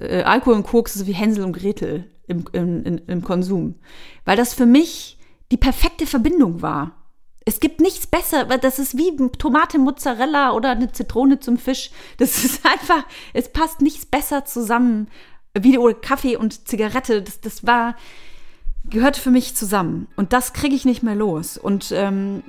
[0.00, 3.76] äh, Alkohol und Koks ist wie Hänsel und Gretel im, im, im, im Konsum.
[4.24, 5.18] Weil das für mich
[5.52, 6.92] die perfekte Verbindung war.
[7.44, 11.90] Es gibt nichts besser, weil das ist wie Tomate, Mozzarella oder eine Zitrone zum Fisch.
[12.18, 15.08] Das ist einfach, es passt nichts besser zusammen
[15.58, 17.22] wie oder Kaffee und Zigarette.
[17.22, 17.96] Das, das war,
[18.84, 20.08] gehört für mich zusammen.
[20.16, 21.56] Und das kriege ich nicht mehr los.
[21.56, 22.42] Und ähm,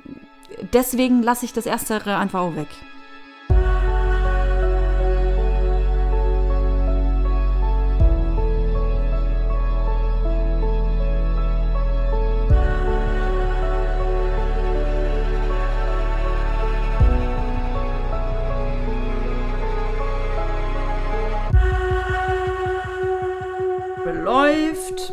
[0.72, 2.68] deswegen lasse ich das Erstere einfach auch weg.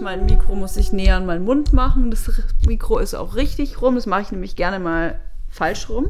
[0.06, 2.12] Mein Mikro muss sich näher an meinen Mund machen.
[2.12, 2.30] Das
[2.68, 3.96] Mikro ist auch richtig rum.
[3.96, 5.20] Das mache ich nämlich gerne mal
[5.50, 6.10] falsch rum.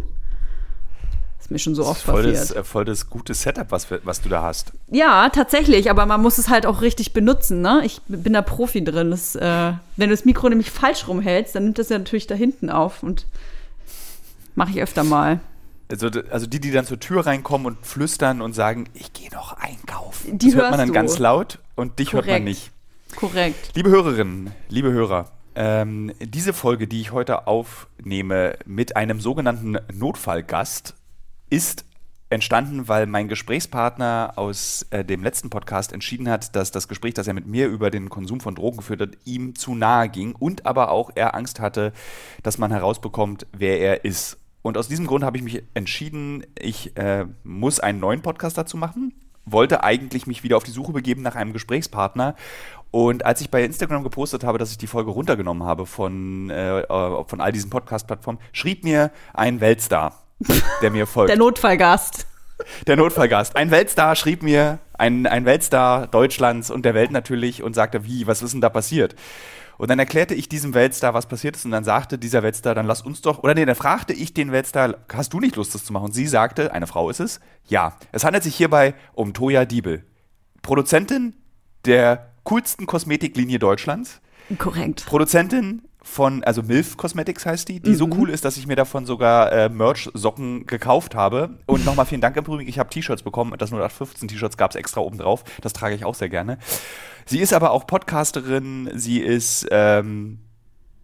[1.38, 2.50] Das ist mir schon so oft voll passiert.
[2.50, 4.74] Das, äh, voll das gute Setup, was, was du da hast.
[4.92, 5.90] Ja, tatsächlich.
[5.90, 7.62] Aber man muss es halt auch richtig benutzen.
[7.62, 7.84] Ne?
[7.86, 9.12] Ich bin da Profi drin.
[9.12, 12.36] Das, äh, wenn du das Mikro nämlich falsch rumhältst, dann nimmt das ja natürlich da
[12.36, 13.02] hinten auf.
[13.02, 13.26] Und
[14.56, 15.40] mache ich öfter mal.
[15.90, 19.54] Also, also die, die dann zur Tür reinkommen und flüstern und sagen, ich gehe noch
[19.54, 20.38] einkaufen.
[20.38, 20.94] Die das hört man dann du.
[20.94, 22.28] ganz laut und dich Korrekt.
[22.28, 22.72] hört man nicht.
[23.16, 23.72] Korrekt.
[23.76, 30.96] Liebe Hörerinnen, liebe Hörer, ähm, diese Folge, die ich heute aufnehme mit einem sogenannten Notfallgast,
[31.50, 31.86] ist
[32.30, 37.28] entstanden, weil mein Gesprächspartner aus äh, dem letzten Podcast entschieden hat, dass das Gespräch, das
[37.28, 40.66] er mit mir über den Konsum von Drogen geführt hat, ihm zu nahe ging und
[40.66, 41.94] aber auch er Angst hatte,
[42.44, 44.38] dass man herausbekommt, wer er ist.
[44.62, 48.76] Und aus diesem Grund habe ich mich entschieden, ich äh, muss einen neuen Podcast dazu
[48.76, 49.14] machen
[49.46, 52.36] wollte eigentlich mich wieder auf die Suche begeben nach einem Gesprächspartner
[52.96, 56.80] und als ich bei Instagram gepostet habe, dass ich die Folge runtergenommen habe von, äh,
[56.80, 60.24] äh von all diesen Podcast-Plattformen, schrieb mir ein Weltstar,
[60.82, 61.30] der mir folgt.
[61.30, 62.26] Der Notfallgast.
[62.88, 63.58] Der Notfallgast.
[63.58, 68.28] Ein Weltstar schrieb mir, ein, ein Weltstar Deutschlands und der Welt natürlich und sagte, wie,
[68.28, 69.14] was ist denn da passiert?
[69.78, 72.86] Und dann erklärte ich diesem Weltstar, was passiert ist, und dann sagte dieser Weltstar, dann
[72.86, 75.84] lass uns doch, oder nee, dann fragte ich den Weltstar, hast du nicht Lust, das
[75.84, 76.06] zu machen?
[76.06, 77.98] Und sie sagte, eine Frau ist es, ja.
[78.14, 80.06] Es handelt sich hierbei um Toya Diebel,
[80.62, 81.36] Produzentin
[81.84, 84.22] der coolsten Kosmetiklinie Deutschlands.
[84.58, 85.06] Korrekt.
[85.06, 87.96] Produzentin von, also MILF Cosmetics heißt die, die mhm.
[87.96, 91.58] so cool ist, dass ich mir davon sogar äh, Merch-Socken gekauft habe.
[91.66, 94.76] Und nochmal vielen Dank im Übrigen, ich habe T-Shirts bekommen, das 0815 T-Shirts gab es
[94.76, 96.60] extra oben drauf, das trage ich auch sehr gerne.
[97.26, 100.42] Sie ist aber auch Podcasterin, sie ist, ähm,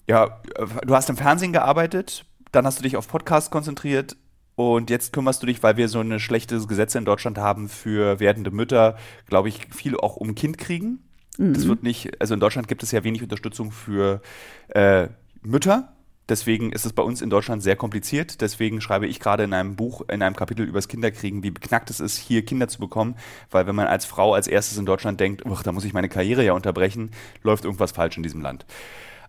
[0.07, 0.39] ja,
[0.85, 4.15] du hast im Fernsehen gearbeitet, dann hast du dich auf Podcast konzentriert,
[4.55, 8.19] und jetzt kümmerst du dich, weil wir so eine schlechte Gesetze in Deutschland haben für
[8.19, 8.97] werdende Mütter,
[9.27, 10.99] glaube ich, viel auch um Kind kriegen.
[11.37, 11.53] Mhm.
[11.53, 14.21] Das wird nicht, also in Deutschland gibt es ja wenig Unterstützung für
[14.69, 15.07] äh,
[15.41, 15.93] Mütter.
[16.29, 18.39] Deswegen ist es bei uns in Deutschland sehr kompliziert.
[18.39, 21.99] Deswegen schreibe ich gerade in einem Buch, in einem Kapitel übers Kinderkriegen, wie beknackt es
[21.99, 23.15] ist, hier Kinder zu bekommen.
[23.49, 26.45] Weil wenn man als Frau als erstes in Deutschland denkt, da muss ich meine Karriere
[26.45, 27.11] ja unterbrechen,
[27.43, 28.65] läuft irgendwas falsch in diesem Land.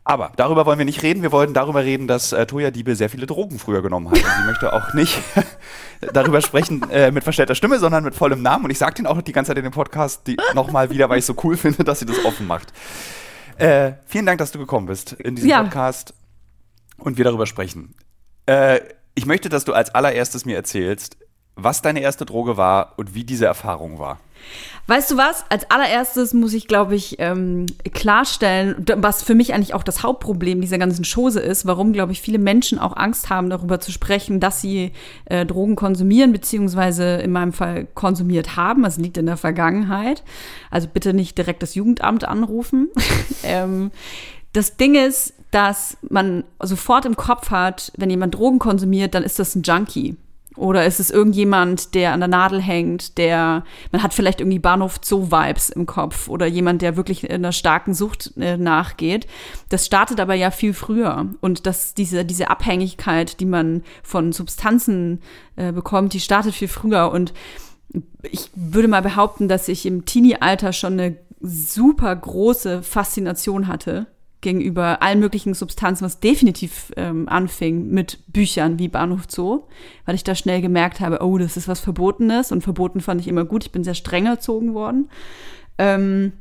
[0.04, 1.22] Aber darüber wollen wir nicht reden.
[1.22, 4.18] Wir wollten darüber reden, dass äh, Toya Diebe sehr viele Drogen früher genommen hat.
[4.18, 5.16] Und sie möchte auch nicht
[6.12, 8.64] darüber sprechen äh, mit verstellter Stimme, sondern mit vollem Namen.
[8.64, 11.24] Und ich sage den auch die ganze Zeit in dem Podcast nochmal wieder, weil ich
[11.24, 12.72] so cool finde, dass sie das offen macht.
[13.58, 15.62] Äh, vielen Dank, dass du gekommen bist in diesem ja.
[15.62, 16.14] Podcast
[16.98, 17.94] und wir darüber sprechen.
[18.46, 18.80] Äh,
[19.14, 21.16] ich möchte, dass du als allererstes mir erzählst,
[21.54, 24.18] was deine erste Droge war und wie diese Erfahrung war.
[24.88, 25.44] Weißt du was?
[25.48, 30.60] Als allererstes muss ich, glaube ich, ähm, klarstellen, was für mich eigentlich auch das Hauptproblem
[30.60, 34.40] dieser ganzen Chose ist, warum, glaube ich, viele Menschen auch Angst haben, darüber zu sprechen,
[34.40, 34.92] dass sie
[35.26, 38.82] äh, Drogen konsumieren, beziehungsweise in meinem Fall konsumiert haben.
[38.82, 40.24] Das liegt in der Vergangenheit.
[40.70, 42.88] Also bitte nicht direkt das Jugendamt anrufen.
[43.44, 43.92] ähm,
[44.52, 49.38] das Ding ist, dass man sofort im Kopf hat, wenn jemand Drogen konsumiert, dann ist
[49.38, 50.16] das ein Junkie.
[50.56, 55.00] Oder ist es irgendjemand, der an der Nadel hängt, der, man hat vielleicht irgendwie Bahnhof
[55.02, 59.26] Zoo-Vibes im Kopf oder jemand, der wirklich einer starken Sucht äh, nachgeht.
[59.70, 61.26] Das startet aber ja viel früher.
[61.40, 65.22] Und das, diese, diese Abhängigkeit, die man von Substanzen
[65.56, 67.10] äh, bekommt, die startet viel früher.
[67.10, 67.32] Und
[68.22, 74.06] ich würde mal behaupten, dass ich im Teenie-Alter schon eine super große Faszination hatte
[74.42, 79.62] gegenüber allen möglichen Substanzen, was definitiv ähm, anfing mit Büchern wie Bahnhof Zoo,
[80.04, 83.28] weil ich da schnell gemerkt habe, oh, das ist was Verbotenes und verboten fand ich
[83.28, 83.64] immer gut.
[83.64, 85.08] Ich bin sehr streng erzogen worden.
[85.78, 86.32] Ähm,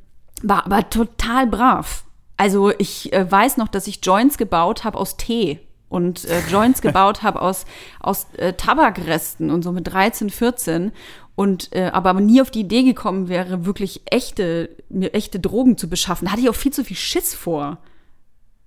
[0.42, 2.04] war aber total brav.
[2.36, 6.82] Also ich äh, weiß noch, dass ich Joints gebaut habe aus Tee und äh, Joints
[6.82, 7.66] gebaut habe aus,
[8.00, 10.92] aus äh, Tabakresten und so mit 13, 14
[11.36, 15.88] und äh, aber nie auf die Idee gekommen wäre, wirklich echte, mir echte Drogen zu
[15.88, 16.26] beschaffen.
[16.26, 17.78] Da hatte ich auch viel zu viel Schiss vor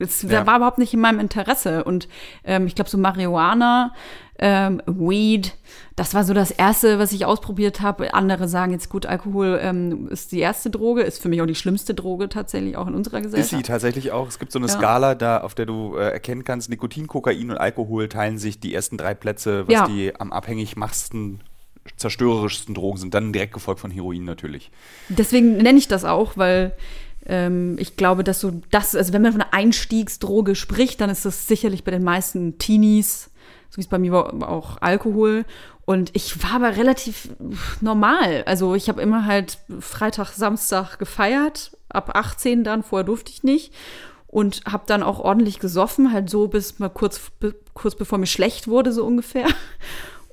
[0.06, 0.46] Das Ja.
[0.46, 1.84] war überhaupt nicht in meinem Interesse.
[1.84, 2.08] Und
[2.44, 3.92] ähm, ich glaube, so Marihuana,
[4.38, 5.54] ähm, Weed,
[5.94, 8.14] das war so das Erste, was ich ausprobiert habe.
[8.14, 11.54] Andere sagen jetzt, gut, Alkohol ähm, ist die erste Droge, ist für mich auch die
[11.54, 13.50] schlimmste Droge tatsächlich, auch in unserer Ist Gesellschaft.
[13.56, 14.26] sie tatsächlich auch.
[14.26, 14.72] Es gibt so eine Ja.
[14.72, 18.74] Skala, da, auf der du äh, erkennen kannst, Nikotin, Kokain und Alkohol teilen sich die
[18.74, 19.86] ersten drei Plätze, was Ja.
[19.86, 21.40] die am abhängig machsten,
[21.96, 23.14] zerstörerischsten Drogen sind.
[23.14, 24.70] Dann direkt gefolgt von Heroin natürlich.
[25.08, 26.72] Deswegen nenne ich das auch, weil
[27.26, 31.46] ich glaube, dass so das, also wenn man von einer Einstiegsdroge spricht, dann ist das
[31.48, 33.30] sicherlich bei den meisten Teenies,
[33.70, 35.46] so wie es bei mir war, auch Alkohol.
[35.86, 37.30] Und ich war aber relativ
[37.80, 38.42] normal.
[38.46, 43.72] Also ich habe immer halt Freitag, Samstag gefeiert, ab 18 dann, vorher durfte ich nicht.
[44.26, 47.30] Und habe dann auch ordentlich gesoffen, halt so bis mal kurz,
[47.72, 49.46] kurz bevor mir schlecht wurde, so ungefähr.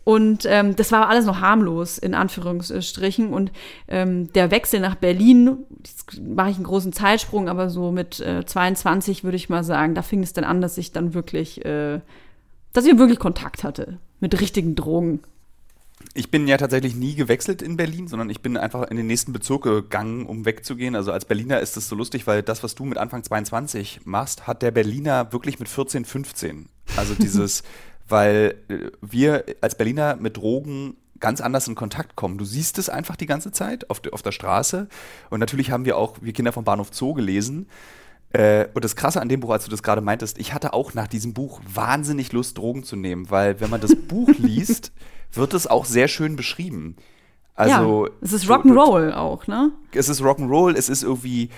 [0.03, 3.33] Und ähm, das war alles noch harmlos, in Anführungsstrichen.
[3.33, 3.51] Und
[3.87, 8.45] ähm, der Wechsel nach Berlin, jetzt mache ich einen großen Zeitsprung, aber so mit äh,
[8.45, 11.99] 22 würde ich mal sagen, da fing es dann an, dass ich dann wirklich, äh,
[12.73, 15.19] dass ich wirklich Kontakt hatte mit richtigen Drogen.
[16.15, 19.33] Ich bin ja tatsächlich nie gewechselt in Berlin, sondern ich bin einfach in den nächsten
[19.33, 20.95] Bezirk gegangen, um wegzugehen.
[20.95, 24.47] Also als Berliner ist es so lustig, weil das, was du mit Anfang 22 machst,
[24.47, 26.69] hat der Berliner wirklich mit 14, 15.
[26.97, 27.61] Also dieses,
[28.11, 32.37] weil äh, wir als Berliner mit Drogen ganz anders in Kontakt kommen.
[32.37, 34.87] Du siehst es einfach die ganze Zeit auf, auf der Straße.
[35.29, 37.67] Und natürlich haben wir auch, wir Kinder vom Bahnhof Zoo gelesen.
[38.33, 40.93] Äh, und das Krasse an dem Buch, als du das gerade meintest, ich hatte auch
[40.93, 44.91] nach diesem Buch wahnsinnig Lust, Drogen zu nehmen, weil wenn man das Buch liest,
[45.33, 46.95] wird es auch sehr schön beschrieben.
[47.55, 49.71] Also, ja, es ist Rock'n'Roll auch, ne?
[49.93, 51.49] es ist Rock'n'Roll, es ist irgendwie,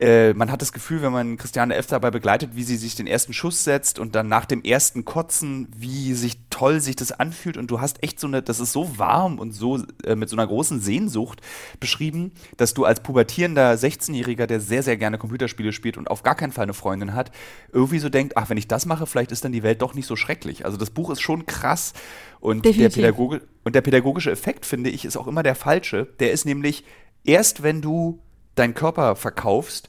[0.00, 1.86] äh, man hat das Gefühl, wenn man Christiane F.
[1.86, 5.68] dabei begleitet, wie sie sich den ersten Schuss setzt und dann nach dem ersten Kotzen,
[5.76, 8.98] wie sich toll sich das anfühlt und du hast echt so eine, das ist so
[8.98, 11.40] warm und so äh, mit so einer großen Sehnsucht
[11.78, 16.34] beschrieben, dass du als pubertierender 16-Jähriger, der sehr, sehr gerne Computerspiele spielt und auf gar
[16.34, 17.30] keinen Fall eine Freundin hat,
[17.72, 20.06] irgendwie so denkt, ach, wenn ich das mache, vielleicht ist dann die Welt doch nicht
[20.06, 20.64] so schrecklich.
[20.64, 21.92] Also das Buch ist schon krass
[22.40, 22.88] und der.
[22.88, 26.06] Pädagoge und der pädagogische Effekt, finde ich, ist auch immer der falsche.
[26.20, 26.84] Der ist nämlich,
[27.24, 28.20] erst wenn du
[28.56, 29.88] deinen Körper verkaufst,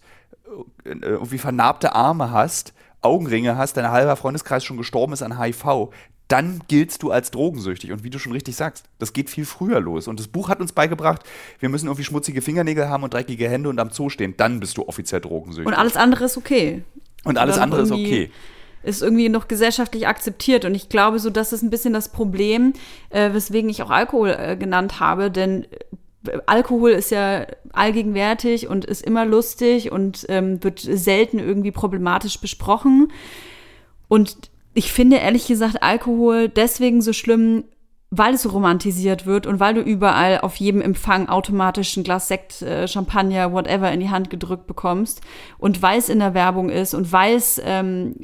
[0.85, 5.89] äh, irgendwie vernarbte Arme hast, Augenringe hast, dein halber Freundeskreis schon gestorben ist an HIV,
[6.27, 7.91] dann giltst du als drogensüchtig.
[7.91, 10.07] Und wie du schon richtig sagst, das geht viel früher los.
[10.07, 11.23] Und das Buch hat uns beigebracht,
[11.59, 14.35] wir müssen irgendwie schmutzige Fingernägel haben und dreckige Hände und am Zoo stehen.
[14.35, 15.67] Dann bist du offiziell drogensüchtig.
[15.67, 16.83] Und alles andere ist okay.
[17.23, 18.29] Und alles dann andere ist okay.
[18.83, 20.65] ist irgendwie noch gesellschaftlich akzeptiert.
[20.65, 22.73] Und ich glaube, so das ist ein bisschen das Problem,
[23.09, 25.67] äh, weswegen ich auch Alkohol äh, genannt habe, denn äh,
[26.45, 33.11] Alkohol ist ja allgegenwärtig und ist immer lustig und ähm, wird selten irgendwie problematisch besprochen.
[34.07, 34.37] Und
[34.73, 37.65] ich finde ehrlich gesagt Alkohol deswegen so schlimm,
[38.09, 42.29] weil es so romantisiert wird und weil du überall auf jedem Empfang automatisch ein Glas
[42.29, 45.21] Sekt, äh, Champagner, whatever in die Hand gedrückt bekommst
[45.57, 48.15] und weil es in der Werbung ist und weil es ähm,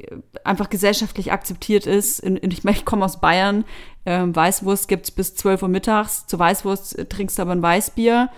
[0.45, 2.19] einfach gesellschaftlich akzeptiert ist.
[2.19, 3.65] In, in, ich, ich komme aus Bayern,
[4.05, 6.27] ähm, Weißwurst gibt's bis 12 Uhr mittags.
[6.27, 8.29] Zur Weißwurst äh, trinkst du aber ein Weißbier.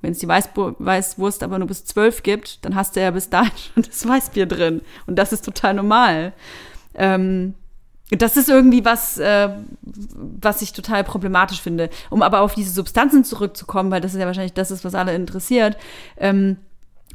[0.00, 3.28] Wenn es die Weißbu Weißwurst aber nur bis 12 gibt, dann hast du ja bis
[3.28, 4.80] dahin schon das Weißbier drin.
[5.06, 6.32] Und das ist total normal.
[6.94, 7.54] Ähm,
[8.10, 9.48] das ist irgendwie was, äh,
[9.82, 11.90] was ich total problematisch finde.
[12.10, 15.14] Um aber auf diese Substanzen zurückzukommen, weil das ist ja wahrscheinlich das ist, was alle
[15.14, 15.76] interessiert.
[16.16, 16.56] Ähm,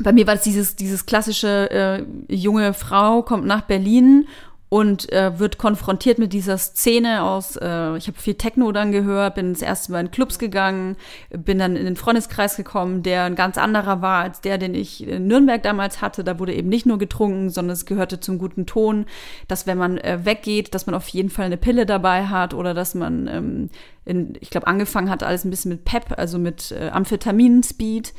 [0.03, 4.27] bei mir war es dieses, dieses klassische äh, junge Frau kommt nach Berlin
[4.73, 9.35] und äh, wird konfrontiert mit dieser Szene aus, äh, ich habe viel Techno dann gehört,
[9.35, 10.95] bin das erste Mal in Clubs gegangen,
[11.29, 15.05] bin dann in den Freundeskreis gekommen, der ein ganz anderer war als der, den ich
[15.05, 16.23] in Nürnberg damals hatte.
[16.23, 19.07] Da wurde eben nicht nur getrunken, sondern es gehörte zum guten Ton,
[19.49, 22.73] dass wenn man äh, weggeht, dass man auf jeden Fall eine Pille dabei hat oder
[22.73, 23.69] dass man, ähm,
[24.05, 28.13] in, ich glaube, angefangen hat alles ein bisschen mit Pep, also mit äh, Amphetamin-Speed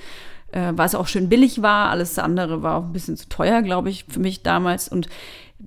[0.53, 1.89] äh, weil es auch schön billig war.
[1.89, 4.87] Alles andere war auch ein bisschen zu teuer, glaube ich, für mich damals.
[4.89, 5.09] Und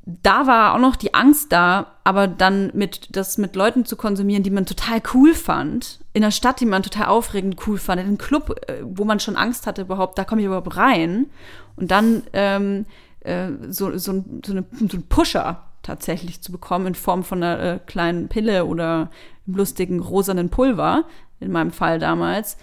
[0.05, 4.43] da war auch noch die Angst da, aber dann mit das mit Leuten zu konsumieren,
[4.43, 8.07] die man total cool fand, in einer Stadt, die man total aufregend cool fand, in
[8.07, 11.27] einem Club, äh, wo man schon Angst hatte, überhaupt, da komme ich überhaupt rein.
[11.75, 12.85] Und dann ähm,
[13.21, 17.43] äh, so, so, ein, so, eine, so ein Pusher tatsächlich zu bekommen in Form von
[17.43, 19.09] einer äh, kleinen Pille oder
[19.47, 21.05] einem lustigen rosanen Pulver,
[21.39, 22.57] in meinem Fall damals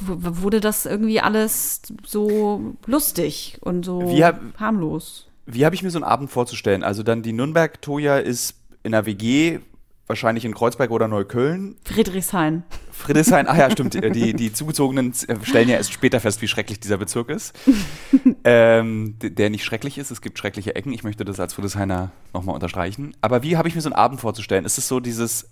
[0.00, 5.25] wurde das irgendwie alles so lustig und so hab- harmlos.
[5.46, 6.82] Wie habe ich mir so einen Abend vorzustellen?
[6.82, 9.60] Also dann die Nürnberg-Toja ist in einer WG,
[10.06, 11.76] wahrscheinlich in Kreuzberg oder Neukölln.
[11.84, 12.64] Friedrichshain.
[12.90, 13.94] Friedrichshain, ach ja, stimmt.
[14.14, 17.54] Die, die Zugezogenen äh, stellen ja erst später fest, wie schrecklich dieser Bezirk ist.
[18.44, 20.10] ähm, der nicht schrecklich ist.
[20.10, 20.92] Es gibt schreckliche Ecken.
[20.92, 23.14] Ich möchte das als Friedrichshainer nochmal unterstreichen.
[23.20, 24.64] Aber wie habe ich mir so einen Abend vorzustellen?
[24.64, 25.50] Ist es so dieses,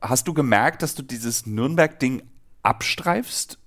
[0.00, 2.22] hast du gemerkt, dass du dieses Nürnberg-Ding
[2.62, 3.58] abstreifst?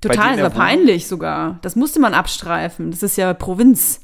[0.00, 1.58] Total, das war der peinlich sogar.
[1.62, 2.90] Das musste man abstreifen.
[2.90, 4.00] Das ist ja Provinz.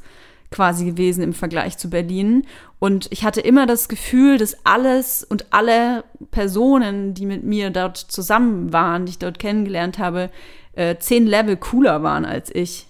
[0.52, 2.47] Quasi gewesen im Vergleich zu Berlin.
[2.78, 7.97] Und ich hatte immer das Gefühl, dass alles und alle Personen, die mit mir dort
[7.97, 10.30] zusammen waren, die ich dort kennengelernt habe,
[10.75, 12.87] äh, zehn Level cooler waren als ich.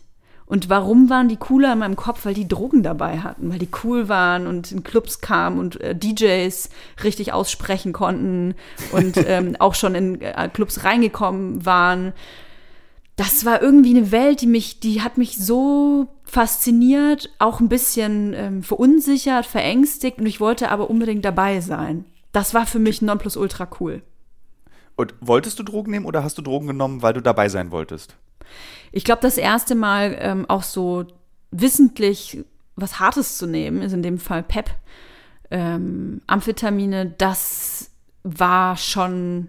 [0.52, 2.26] Und warum waren die cooler in meinem Kopf?
[2.26, 5.95] Weil die Drogen dabei hatten, weil die cool waren und in Clubs kamen und äh,
[5.95, 6.69] DJs
[7.02, 8.54] richtig aussprechen konnten
[8.92, 12.12] und ähm, auch schon in äh, Clubs reingekommen waren.
[13.16, 18.33] Das war irgendwie eine Welt, die mich, die hat mich so fasziniert, auch ein bisschen
[18.33, 22.07] ähm, verunsichert, verängstigt und ich wollte aber unbedingt dabei sein.
[22.33, 24.01] Das war für mich nonplusultra cool.
[24.97, 28.17] Und wolltest du Drogen nehmen oder hast du Drogen genommen, weil du dabei sein wolltest?
[28.93, 31.05] Ich glaube, das erste Mal ähm, auch so
[31.51, 32.43] wissentlich
[32.77, 34.71] was Hartes zu nehmen, ist in dem Fall PEP,
[35.51, 37.91] ähm, Amphetamine, das
[38.23, 39.49] war schon,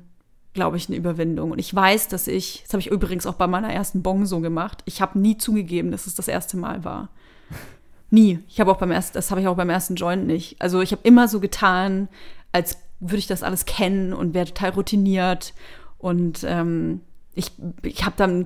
[0.53, 1.51] glaube ich, eine Überwindung.
[1.51, 4.39] Und ich weiß, dass ich, das habe ich übrigens auch bei meiner ersten Bong so
[4.39, 7.09] gemacht, ich habe nie zugegeben, dass es das erste Mal war.
[8.09, 8.39] Nie.
[8.47, 10.61] Ich habe auch beim ersten, das habe ich auch beim ersten Joint nicht.
[10.61, 12.07] Also ich habe immer so getan,
[12.51, 15.53] als würde ich das alles kennen und wäre total routiniert.
[15.97, 17.01] Und ähm,
[17.33, 18.45] ich, ich habe dann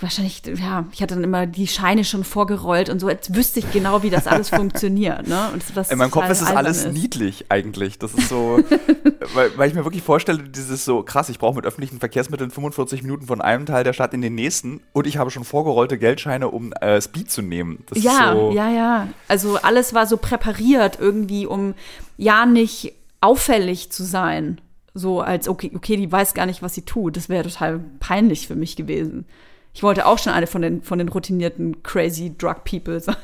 [0.00, 3.72] wahrscheinlich, ja, ich hatte dann immer die Scheine schon vorgerollt und so, jetzt wüsste ich
[3.72, 5.26] genau, wie das alles funktioniert.
[5.26, 5.50] Ne?
[5.52, 6.92] Und das, In meinem Kopf ist das alles ist.
[6.92, 7.98] niedlich eigentlich.
[7.98, 8.62] Das ist so,
[9.34, 13.02] weil, weil, ich mir wirklich vorstelle, dieses so, krass, ich brauche mit öffentlichen Verkehrsmitteln 45
[13.02, 16.48] Minuten von einem Teil der Stadt in den nächsten und ich habe schon vorgerollte Geldscheine,
[16.48, 17.84] um äh, Speed zu nehmen.
[17.88, 19.08] Das ja, so ja, ja.
[19.28, 21.74] Also alles war so präpariert irgendwie, um
[22.16, 24.60] ja nicht auffällig zu sein
[24.96, 27.16] so als, okay, okay, die weiß gar nicht, was sie tut.
[27.16, 29.26] Das wäre total peinlich für mich gewesen.
[29.76, 33.14] Ich wollte auch schon eine von den, von den routinierten crazy Drug People sein.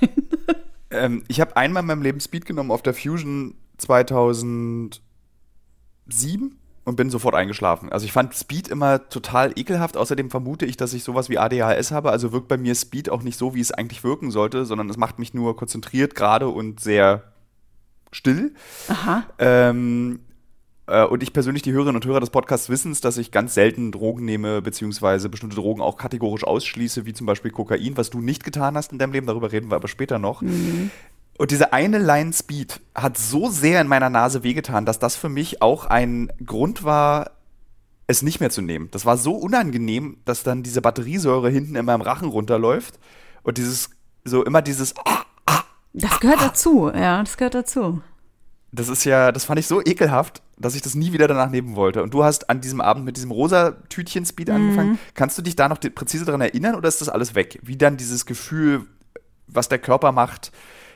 [0.90, 5.00] ähm, ich habe einmal in meinem Leben Speed genommen auf der Fusion 2007
[6.84, 7.90] und bin sofort eingeschlafen.
[7.90, 9.96] Also ich fand Speed immer total ekelhaft.
[9.96, 12.10] Außerdem vermute ich, dass ich sowas wie ADHS habe.
[12.10, 14.98] Also wirkt bei mir Speed auch nicht so, wie es eigentlich wirken sollte, sondern es
[14.98, 17.32] macht mich nur konzentriert gerade und sehr
[18.10, 18.52] still.
[18.88, 19.24] Aha.
[19.38, 20.20] Ähm,
[20.92, 23.54] äh, und ich persönlich, die Hörerinnen und Hörer des Podcasts wissen es, dass ich ganz
[23.54, 28.20] selten Drogen nehme, beziehungsweise bestimmte Drogen auch kategorisch ausschließe, wie zum Beispiel Kokain, was du
[28.20, 30.42] nicht getan hast in deinem Leben, darüber reden wir aber später noch.
[30.42, 30.90] Mhm.
[31.38, 35.30] Und diese eine Line Speed hat so sehr in meiner Nase wehgetan, dass das für
[35.30, 37.30] mich auch ein Grund war,
[38.06, 38.88] es nicht mehr zu nehmen.
[38.90, 42.98] Das war so unangenehm, dass dann diese Batteriesäure hinten in meinem Rachen runterläuft
[43.42, 43.90] und dieses,
[44.24, 44.94] so immer dieses.
[45.94, 48.02] Das gehört dazu, ja, das gehört dazu.
[48.72, 51.76] Das ist ja, das fand ich so ekelhaft, dass ich das nie wieder danach nehmen
[51.76, 52.02] wollte.
[52.02, 54.54] Und du hast an diesem Abend mit diesem rosa Tütchen Speed mhm.
[54.54, 54.98] angefangen.
[55.14, 57.58] Kannst du dich da noch präzise daran erinnern oder ist das alles weg?
[57.62, 58.86] Wie dann dieses Gefühl,
[59.46, 60.52] was der Körper macht,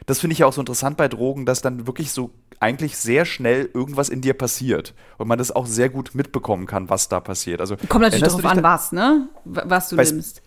[0.06, 2.30] das finde ich ja auch so interessant bei Drogen, dass dann wirklich so
[2.61, 6.88] eigentlich sehr schnell irgendwas in dir passiert und man das auch sehr gut mitbekommen kann,
[6.88, 7.61] was da passiert.
[7.61, 9.28] Also kommt natürlich darauf an, was, ne?
[9.45, 10.42] Was du nimmst.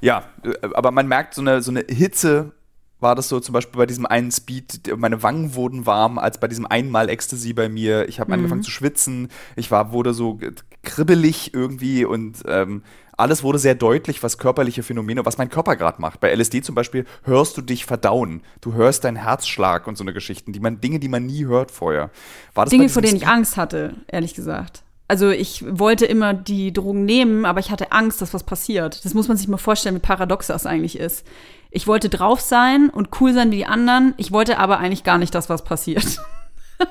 [0.00, 2.52] Ja, äh, aber man merkt so eine, so eine Hitze
[3.00, 6.48] war das so zum Beispiel bei diesem einen Speed, meine Wangen wurden warm, als bei
[6.48, 8.08] diesem einmal Ecstasy bei mir.
[8.08, 8.34] Ich habe mhm.
[8.34, 10.38] angefangen zu schwitzen, ich war, wurde so
[10.82, 12.82] kribbelig irgendwie und ähm,
[13.16, 16.20] alles wurde sehr deutlich, was körperliche Phänomene, was mein Körper gerade macht.
[16.20, 20.14] Bei LSD zum Beispiel hörst du dich verdauen, du hörst deinen Herzschlag und so eine
[20.14, 22.10] Geschichten, die man, Dinge, die man nie hört vorher.
[22.70, 24.82] Dinge, vor denen ich Angst hatte, ehrlich gesagt.
[25.06, 29.04] Also ich wollte immer die Drogen nehmen, aber ich hatte Angst, dass was passiert.
[29.04, 31.26] Das muss man sich mal vorstellen, wie paradox das eigentlich ist.
[31.70, 34.14] Ich wollte drauf sein und cool sein wie die anderen.
[34.16, 36.18] Ich wollte aber eigentlich gar nicht, dass was passiert.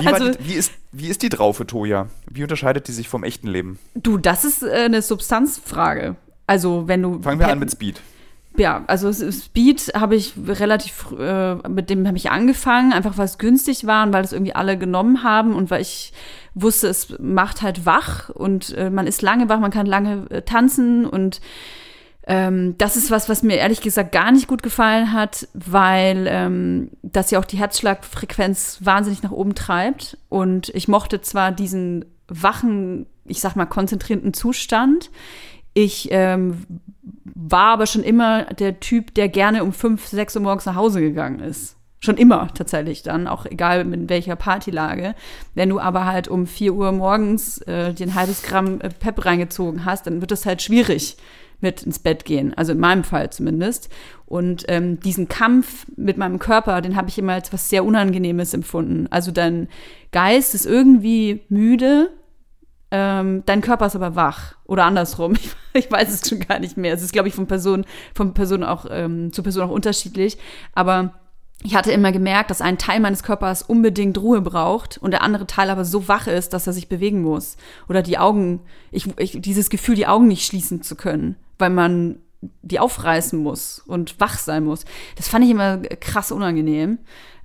[0.00, 2.08] Wie, also, die, wie, ist, wie ist die Draufe, Toja?
[2.28, 3.78] Wie unterscheidet die sich vom echten Leben?
[3.94, 6.16] Du, das ist äh, eine Substanzfrage.
[6.46, 7.22] Also, wenn du.
[7.22, 8.00] Fangen wir an mit Speed.
[8.56, 13.38] Ja, also Speed habe ich relativ, äh, mit dem habe ich angefangen, einfach weil es
[13.38, 16.12] günstig war und weil es irgendwie alle genommen haben und weil ich
[16.54, 20.42] wusste, es macht halt wach und äh, man ist lange wach, man kann lange äh,
[20.42, 21.40] tanzen und
[22.30, 26.92] ähm, das ist was, was mir ehrlich gesagt gar nicht gut gefallen hat, weil ähm,
[27.02, 30.16] das ja auch die Herzschlagfrequenz wahnsinnig nach oben treibt.
[30.28, 35.10] Und ich mochte zwar diesen wachen, ich sag mal, konzentrierten Zustand.
[35.74, 36.64] Ich ähm,
[37.24, 41.00] war aber schon immer der Typ, der gerne um fünf, sechs Uhr morgens nach Hause
[41.00, 41.78] gegangen ist.
[41.98, 45.16] Schon immer tatsächlich dann, auch egal mit welcher Partylage.
[45.56, 49.24] Wenn du aber halt um vier Uhr morgens äh, dir ein halbes Gramm äh, Pep
[49.24, 51.16] reingezogen hast, dann wird das halt schwierig
[51.60, 52.54] mit ins Bett gehen.
[52.54, 53.88] Also in meinem Fall zumindest.
[54.26, 58.54] Und ähm, diesen Kampf mit meinem Körper, den habe ich immer als was sehr Unangenehmes
[58.54, 59.06] empfunden.
[59.10, 59.68] Also dein
[60.12, 62.10] Geist ist irgendwie müde,
[62.92, 64.54] ähm, dein Körper ist aber wach.
[64.64, 65.34] Oder andersrum.
[65.72, 66.92] Ich, ich, weiß es schon gar nicht mehr.
[66.92, 70.36] Es ist, glaube ich, von Person, von Person auch ähm, zu Person auch unterschiedlich.
[70.74, 71.14] Aber
[71.62, 75.46] ich hatte immer gemerkt, dass ein Teil meines Körpers unbedingt Ruhe braucht und der andere
[75.46, 77.56] Teil aber so wach ist, dass er sich bewegen muss.
[77.88, 82.20] Oder die Augen, ich, ich, dieses Gefühl, die Augen nicht schließen zu können, weil man
[82.62, 84.84] die aufreißen muss und wach sein muss.
[85.16, 86.98] Das fand ich immer krass unangenehm.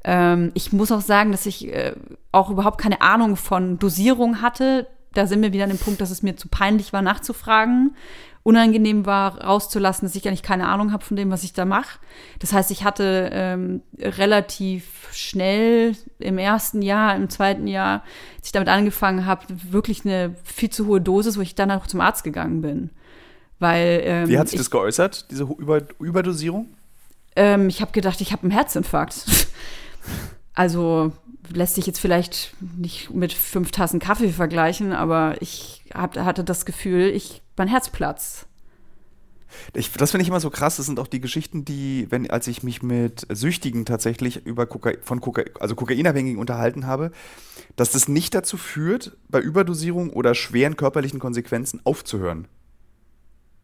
[0.03, 1.93] Ähm, ich muss auch sagen, dass ich äh,
[2.31, 4.87] auch überhaupt keine Ahnung von Dosierung hatte.
[5.13, 7.95] Da sind wir wieder an dem Punkt, dass es mir zu peinlich war, nachzufragen.
[8.43, 11.99] Unangenehm war, rauszulassen, dass ich eigentlich keine Ahnung habe von dem, was ich da mache.
[12.37, 18.03] Das heißt, ich hatte ähm, relativ schnell im ersten Jahr, im zweiten Jahr,
[18.37, 21.87] als ich damit angefangen habe, wirklich eine viel zu hohe Dosis, wo ich dann auch
[21.87, 22.91] zum Arzt gegangen bin.
[23.59, 26.67] Weil, ähm, Wie hat sich ich, das geäußert, diese Über Überdosierung?
[27.35, 29.25] ähm, ich habe gedacht, ich habe einen Herzinfarkt.
[30.53, 31.11] also
[31.53, 36.65] lässt sich jetzt vielleicht nicht mit fünf Tassen Kaffee vergleichen, aber ich hab, hatte das
[36.65, 38.47] Gefühl, ich mein Herz platzt.
[39.73, 40.77] Ich, das finde ich immer so krass.
[40.77, 44.91] Das sind auch die Geschichten, die, wenn, als ich mich mit Süchtigen tatsächlich über Koka
[45.01, 47.11] von Koka also Kokainabhängigen unterhalten habe,
[47.75, 52.47] dass das nicht dazu führt, bei Überdosierung oder schweren körperlichen Konsequenzen aufzuhören.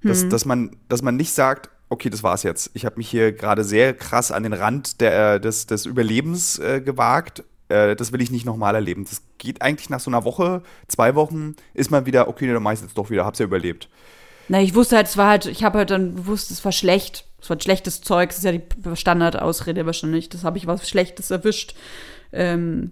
[0.03, 2.71] Dass, dass, man, dass man nicht sagt, okay, das war's jetzt.
[2.73, 6.81] Ich habe mich hier gerade sehr krass an den Rand der, des, des Überlebens äh,
[6.81, 7.43] gewagt.
[7.69, 9.05] Äh, das will ich nicht nochmal erleben.
[9.05, 12.71] Das geht eigentlich nach so einer Woche, zwei Wochen, ist man wieder, okay, dann mach
[12.71, 13.89] ich's jetzt doch wieder, hab's ja überlebt.
[14.47, 17.25] Na, ich wusste halt, es war halt, ich habe halt dann gewusst, es war schlecht.
[17.41, 20.29] Es war schlechtes Zeug, das ist ja die Standardausrede wahrscheinlich.
[20.29, 21.75] Das habe ich was Schlechtes erwischt.
[22.31, 22.91] Ähm,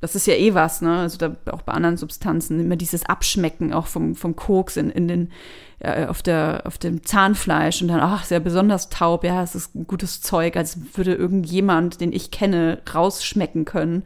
[0.00, 0.98] das ist ja eh was, ne?
[0.98, 5.08] Also da, auch bei anderen Substanzen immer dieses Abschmecken auch vom, vom Koks in, in
[5.08, 5.32] den,
[5.80, 9.72] äh, auf, der, auf dem Zahnfleisch und dann, ach, sehr besonders taub, ja, es ist
[9.86, 14.04] gutes Zeug, als würde irgendjemand, den ich kenne, rausschmecken können,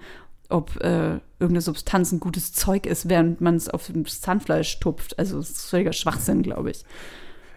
[0.49, 5.19] ob äh, irgendeine Substanz ein gutes Zeug ist, während man es auf das Zahnfleisch tupft.
[5.19, 6.85] Also das ist völliger Schwachsinn, glaube ich.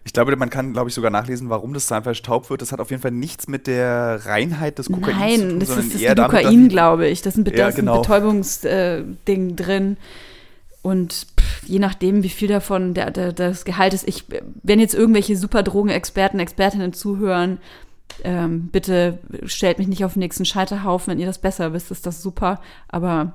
[0.06, 2.62] Ich glaube, man kann, glaube ich, sogar nachlesen, warum das Zahnfleisch taub wird.
[2.62, 5.70] Das hat auf jeden Fall nichts mit der Reinheit des Kokains Nein, zu tun, das
[5.70, 7.22] sondern ist das Kokain, glaube ich.
[7.24, 8.02] Das ist ein, Be Ja, ist ein genau.
[8.02, 9.98] Betäubungsding drin.
[10.84, 14.26] Und pff, je nachdem, wie viel davon der, der, das Gehalt ist, ich,
[14.62, 17.58] wenn jetzt irgendwelche super Drogenexperten, Expertinnen zuhören,
[18.24, 21.12] ähm, bitte stellt mich nicht auf den nächsten Scheiterhaufen.
[21.12, 22.62] Wenn ihr das besser wisst, ist das super.
[22.88, 23.34] Aber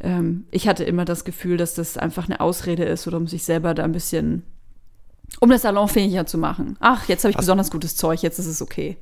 [0.00, 3.44] ähm, ich hatte immer das Gefühl, dass das einfach eine Ausrede ist oder um sich
[3.44, 4.42] selber da ein bisschen,
[5.40, 6.76] um das salonfähiger zu machen.
[6.80, 8.96] Ach, jetzt habe ich Hast- besonders gutes Zeug, jetzt ist es okay.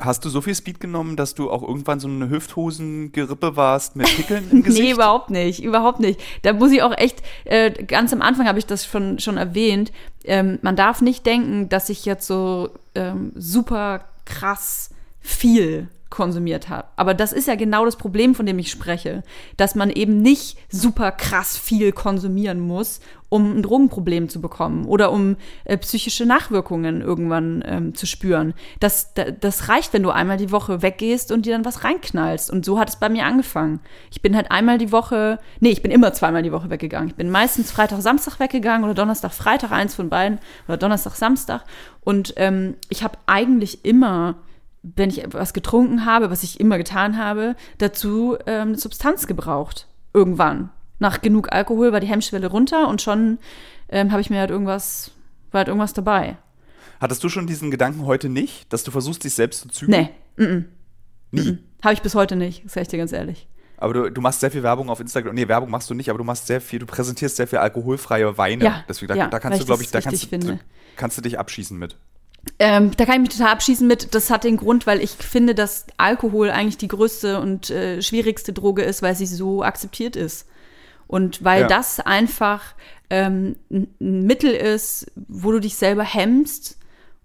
[0.00, 4.06] Hast du so viel Speed genommen, dass du auch irgendwann so eine Hüfthosen-Gerippe warst mit
[4.14, 4.84] Pickeln im Gesicht?
[4.84, 6.20] Nee, überhaupt nicht, überhaupt nicht.
[6.42, 9.90] Da muss ich auch echt, äh, ganz am Anfang habe ich das schon, schon erwähnt,
[10.24, 14.90] ähm, man darf nicht denken, dass ich jetzt so ähm, super krass
[15.20, 16.88] viel konsumiert habe.
[16.96, 19.22] Aber das ist ja genau das Problem, von dem ich spreche,
[19.56, 25.12] dass man eben nicht super krass viel konsumieren muss, um ein Drogenproblem zu bekommen oder
[25.12, 28.54] um äh, psychische Nachwirkungen irgendwann ähm, zu spüren.
[28.80, 32.50] Das, da- das reicht, wenn du einmal die Woche weggehst und dir dann was reinknallst.
[32.50, 33.80] Und so hat es bei mir angefangen.
[34.10, 37.10] Ich bin halt einmal die Woche, nee, ich bin immer zweimal die Woche weggegangen.
[37.10, 41.64] Ich bin meistens Freitag, Samstag weggegangen oder Donnerstag, Freitag, eins von beiden oder Donnerstag, Samstag.
[42.00, 44.36] Und ähm, ich habe eigentlich immer
[44.82, 49.86] wenn ich was getrunken habe, was ich immer getan habe, dazu ähm, eine Substanz gebraucht.
[50.14, 50.70] Irgendwann.
[50.98, 53.38] Nach genug Alkohol war die Hemmschwelle runter und schon
[53.88, 55.12] ähm, habe ich mir halt irgendwas,
[55.50, 56.36] war halt irgendwas dabei.
[57.00, 60.08] Hattest du schon diesen Gedanken heute nicht, dass du versuchst, dich selbst zu zügeln?
[60.36, 60.64] Nee, mm,
[61.30, 61.58] Nie.
[61.82, 63.46] habe ich bis heute nicht, sag ich dir ganz ehrlich.
[63.76, 65.36] Aber du, du machst sehr viel Werbung auf Instagram.
[65.36, 68.36] Nee, Werbung machst du nicht, aber du machst sehr viel, du präsentierst sehr viel alkoholfreie
[68.36, 68.64] Weine.
[68.64, 70.58] Ja, Deswegen, da, ja, da kannst du, glaube ich, da kannst du,
[70.96, 71.96] kannst du dich abschießen mit.
[72.58, 74.14] Ähm, da kann ich mich total abschießen mit.
[74.14, 78.52] Das hat den Grund, weil ich finde, dass Alkohol eigentlich die größte und äh, schwierigste
[78.52, 80.46] Droge ist, weil sie so akzeptiert ist.
[81.06, 81.66] Und weil Ja.
[81.68, 82.74] das einfach
[83.10, 83.88] ähm, ein
[84.26, 86.78] Mittel ist, wo du dich selber hemmst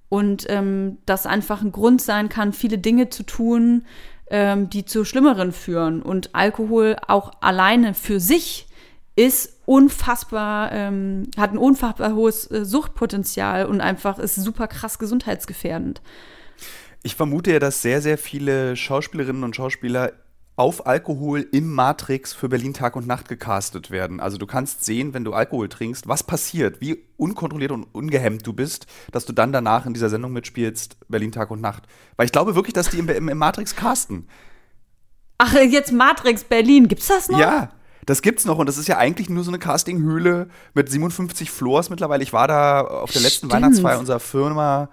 [0.09, 3.85] und ähm, das einfach ein Grund sein kann, viele Dinge zu tun,
[4.29, 6.01] ähm, die zu Schlimmeren führen.
[6.01, 8.67] Und Alkohol auch alleine für sich
[9.15, 16.01] ist unfassbar, ähm, hat ein unfassbar hohes äh, Suchtpotenzial und einfach ist super krass gesundheitsgefährdend.
[17.03, 20.13] Ich vermute ja, dass sehr, sehr viele Schauspielerinnen und Schauspieler
[20.55, 24.19] auf Alkohol im Matrix für Berlin Tag und Nacht gecastet werden.
[24.19, 28.53] Also du kannst sehen, wenn du Alkohol trinkst, was passiert, wie unkontrolliert und ungehemmt du
[28.53, 31.83] bist, dass du dann danach in dieser Sendung mitspielst, Berlin Tag und Nacht.
[32.17, 34.27] Weil ich glaube wirklich, dass die im, im, im Matrix casten.
[35.39, 37.39] Ach, jetzt Matrix Berlin, gibt's das noch?
[37.39, 37.71] Ja,
[38.05, 41.89] das gibt's noch und das ist ja eigentlich nur so eine Castinghöhle mit 57 Floors
[41.89, 42.23] mittlerweile.
[42.23, 43.53] Ich war da auf der letzten Stimmt.
[43.53, 44.89] Weihnachtsfeier unserer Firma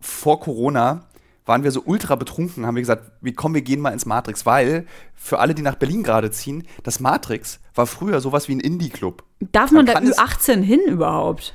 [0.00, 1.04] vor Corona.
[1.44, 4.46] Waren wir so ultra betrunken, haben wir gesagt, wir kommen, wir gehen mal ins Matrix,
[4.46, 4.86] weil
[5.16, 9.24] für alle, die nach Berlin gerade ziehen, das Matrix war früher sowas wie ein Indie-Club.
[9.50, 11.52] Darf man Man da kann es- Ü18 hin überhaupt?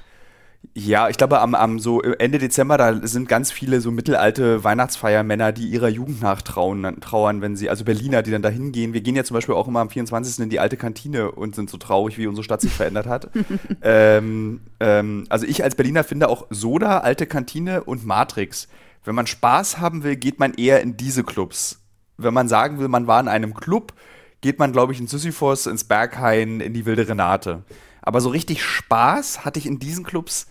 [0.79, 5.51] Ja, ich glaube, am, am so Ende Dezember, da sind ganz viele so mittelalte Weihnachtsfeiermänner,
[5.51, 8.93] die ihrer Jugend nachtrauern, trauern, wenn sie, also Berliner, die dann da hingehen.
[8.93, 10.43] Wir gehen ja zum Beispiel auch immer am 24.
[10.43, 13.31] in die alte Kantine und sind so traurig, wie unsere Stadt sich verändert hat.
[13.81, 18.67] ähm, ähm, also ich als Berliner finde auch Soda, alte Kantine und Matrix.
[19.03, 21.81] Wenn man Spaß haben will, geht man eher in diese Clubs.
[22.17, 23.93] Wenn man sagen will, man war in einem Club,
[24.41, 27.63] geht man, glaube ich, in Sisyphos, ins Berghain, in die Wilde Renate.
[28.07, 30.47] Aber so richtig Spaß hatte ich in diesen Clubs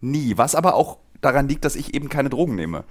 [0.00, 0.34] nie.
[0.36, 2.84] Was aber auch daran liegt, dass ich eben keine Drogen nehme.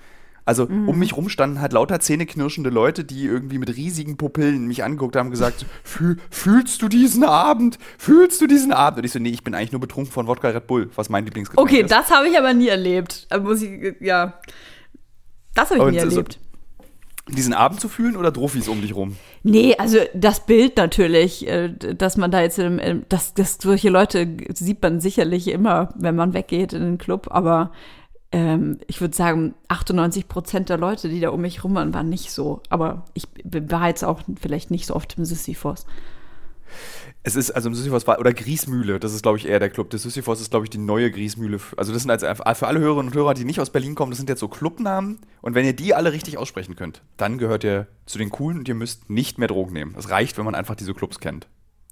[0.43, 0.89] Also mhm.
[0.89, 5.15] um mich rum standen halt lauter zähneknirschende Leute, die irgendwie mit riesigen Pupillen mich angeguckt
[5.15, 5.65] haben und gesagt,
[6.29, 7.79] fühlst du diesen Abend?
[7.97, 8.97] Fühlst du diesen Abend?
[8.99, 11.23] Und ich so, nee, ich bin eigentlich nur betrunken von Wodka Red Bull, was mein
[11.23, 11.85] Lieblingsgetränk okay, ist.
[11.85, 13.25] Okay, das habe ich aber nie erlebt.
[13.41, 14.33] Muss ich, ja.
[15.55, 16.33] Das habe ich und nie erlebt.
[16.33, 16.48] So,
[17.35, 19.15] diesen Abend zu fühlen oder Trophys um dich rum?
[19.43, 22.61] Nee, also das Bild natürlich, äh, dass man da jetzt,
[23.09, 27.71] dass, dass solche Leute sieht man sicherlich immer, wenn man weggeht in den Club, aber
[28.31, 32.09] ähm, ich würde sagen, 98 Prozent der Leute, die da um mich rum waren, waren
[32.09, 32.61] nicht so.
[32.69, 35.85] Aber ich war jetzt auch vielleicht nicht so oft im Sisyphos.
[37.21, 39.89] Es ist, also im Sisyphos war, oder Griesmühle, das ist, glaube ich, eher der Club.
[39.89, 41.59] Der Sisyphos ist, glaube ich, die neue Griesmühle.
[41.75, 44.17] Also das sind also für alle Hörerinnen und Hörer, die nicht aus Berlin kommen, das
[44.17, 45.19] sind jetzt so Clubnamen.
[45.41, 48.67] Und wenn ihr die alle richtig aussprechen könnt, dann gehört ihr zu den Coolen und
[48.69, 49.95] ihr müsst nicht mehr Drogen nehmen.
[49.97, 51.47] Es reicht, wenn man einfach diese Clubs kennt.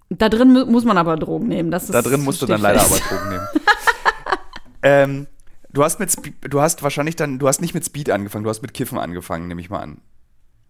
[0.10, 1.72] Da drin muss man aber Drogen nehmen.
[1.72, 3.48] Das ist da drin musst du dann leider aber Drogen nehmen.
[4.84, 5.28] ähm,
[5.74, 8.50] du hast mit Spe du hast wahrscheinlich dann, du hast nicht mit Speed angefangen, du
[8.50, 10.02] hast mit Kiffen angefangen, nehme ich mal an.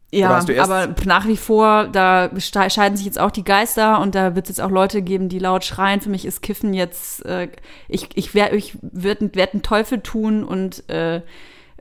[0.09, 4.45] Ja, aber nach wie vor, da scheiden sich jetzt auch die Geister und da wird
[4.45, 5.99] es jetzt auch Leute geben, die laut schreien.
[5.99, 7.49] Für mich ist Kiffen jetzt, äh,
[7.89, 11.21] ich, ich, wär, ich werde werd einen Teufel tun und äh,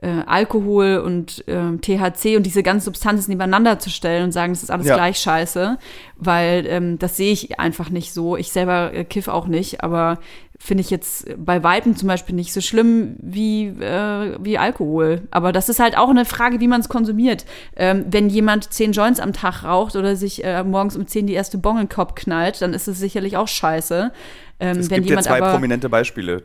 [0.01, 4.63] äh, Alkohol und äh, THC und diese ganzen Substanzen nebeneinander zu stellen und sagen, das
[4.63, 4.95] ist alles ja.
[4.95, 5.77] gleich scheiße,
[6.17, 8.37] weil ähm, das sehe ich einfach nicht so.
[8.37, 10.19] Ich selber äh, kiff auch nicht, aber
[10.59, 15.21] finde ich jetzt bei Weitem zum Beispiel nicht so schlimm wie, äh, wie Alkohol.
[15.29, 17.45] Aber das ist halt auch eine Frage, wie man es konsumiert.
[17.75, 21.33] Ähm, wenn jemand zehn Joints am Tag raucht oder sich äh, morgens um zehn die
[21.33, 24.11] erste Bong in den Kopf knallt, dann ist es sicherlich auch scheiße.
[24.59, 26.43] Ähm, es gibt ja zwei prominente Beispiele,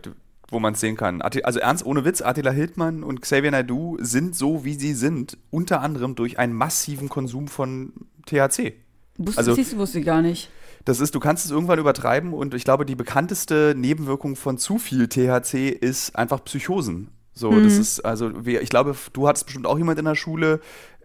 [0.53, 1.23] wo man es sehen kann.
[1.23, 5.81] Also ernst, ohne Witz, Attila Hildmann und Xavier Naidoo sind so, wie sie sind, unter
[5.81, 7.93] anderem durch einen massiven Konsum von
[8.27, 8.75] THC.
[9.19, 10.51] Wusste, also, siehst wusste ich gar nicht.
[10.85, 14.79] Das ist, du kannst es irgendwann übertreiben und ich glaube, die bekannteste Nebenwirkung von zu
[14.79, 17.09] viel THC ist einfach Psychosen.
[17.35, 17.65] So, mhm.
[17.65, 20.61] das ist, also, ich glaube, du hattest bestimmt auch jemand in der Schule.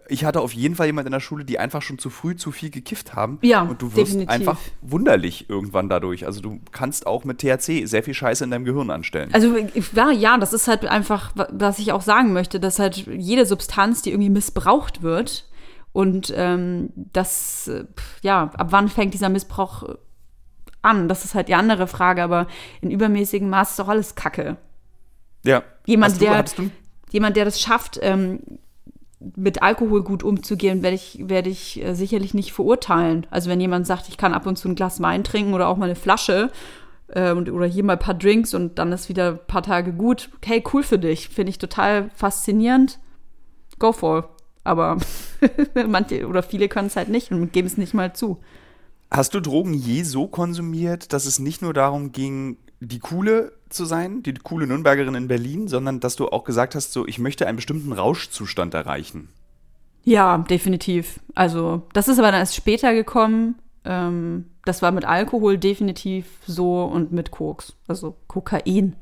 [0.08, 2.50] Ich hatte auf jeden Fall jemand in der Schule, die einfach schon zu früh zu
[2.50, 3.38] viel gekifft haben.
[3.42, 4.28] Ja, Und du wirst definitiv.
[4.30, 6.24] einfach wunderlich irgendwann dadurch.
[6.24, 9.28] Also du kannst auch mit THC sehr viel Scheiße in deinem Gehirn anstellen.
[9.32, 9.54] Also
[9.94, 14.02] ja, ja, das ist halt einfach, was ich auch sagen möchte, dass halt jede Substanz,
[14.02, 15.44] die irgendwie missbraucht wird,
[15.92, 17.70] und ähm, das,
[18.22, 19.96] ja, ab wann fängt dieser Missbrauch
[20.82, 21.08] an?
[21.08, 22.46] Das ist halt die andere Frage, aber
[22.80, 24.58] in übermäßigem Maß ist doch alles Kacke.
[25.44, 25.62] Ja.
[25.86, 26.44] Jemand, du, der,
[27.10, 28.40] jemand, der das schafft, ähm,
[29.20, 33.26] mit Alkohol gut umzugehen, werde ich, werde ich äh, sicherlich nicht verurteilen.
[33.30, 35.76] Also wenn jemand sagt, ich kann ab und zu ein Glas Wein trinken oder auch
[35.76, 36.50] mal eine Flasche
[37.08, 40.30] äh, oder hier mal ein paar Drinks und dann ist wieder ein paar Tage gut,
[40.36, 41.28] okay, cool für dich.
[41.28, 43.00] Finde ich total faszinierend.
[43.78, 44.30] Go for
[44.68, 44.98] aber
[45.88, 48.38] manche oder viele können es halt nicht und geben es nicht mal zu.
[49.10, 53.84] Hast du Drogen je so konsumiert, dass es nicht nur darum ging, die coole zu
[53.84, 57.46] sein, die coole Nürnbergerin in Berlin, sondern dass du auch gesagt hast, so ich möchte
[57.46, 59.28] einen bestimmten Rauschzustand erreichen?
[60.04, 61.20] Ja, definitiv.
[61.34, 63.56] Also das ist aber dann erst später gekommen.
[63.84, 68.96] Ähm, das war mit Alkohol definitiv so und mit Koks, also Kokain.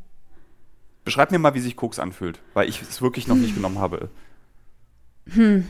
[1.05, 4.09] Beschreib mir mal, wie sich Koks anfühlt, weil ich es wirklich noch nicht genommen habe.
[5.31, 5.67] Hm.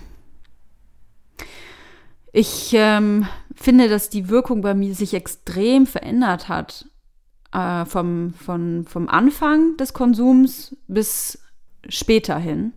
[2.39, 6.85] Ich ähm, finde, dass die Wirkung bei mir sich extrem verändert hat.
[7.51, 11.39] Äh, vom, von, vom Anfang des Konsums bis
[11.89, 12.75] später hin.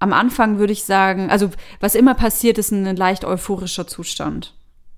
[0.00, 4.56] Am Anfang würde ich sagen, also was immer passiert, ist ein leicht euphorischer Zustand.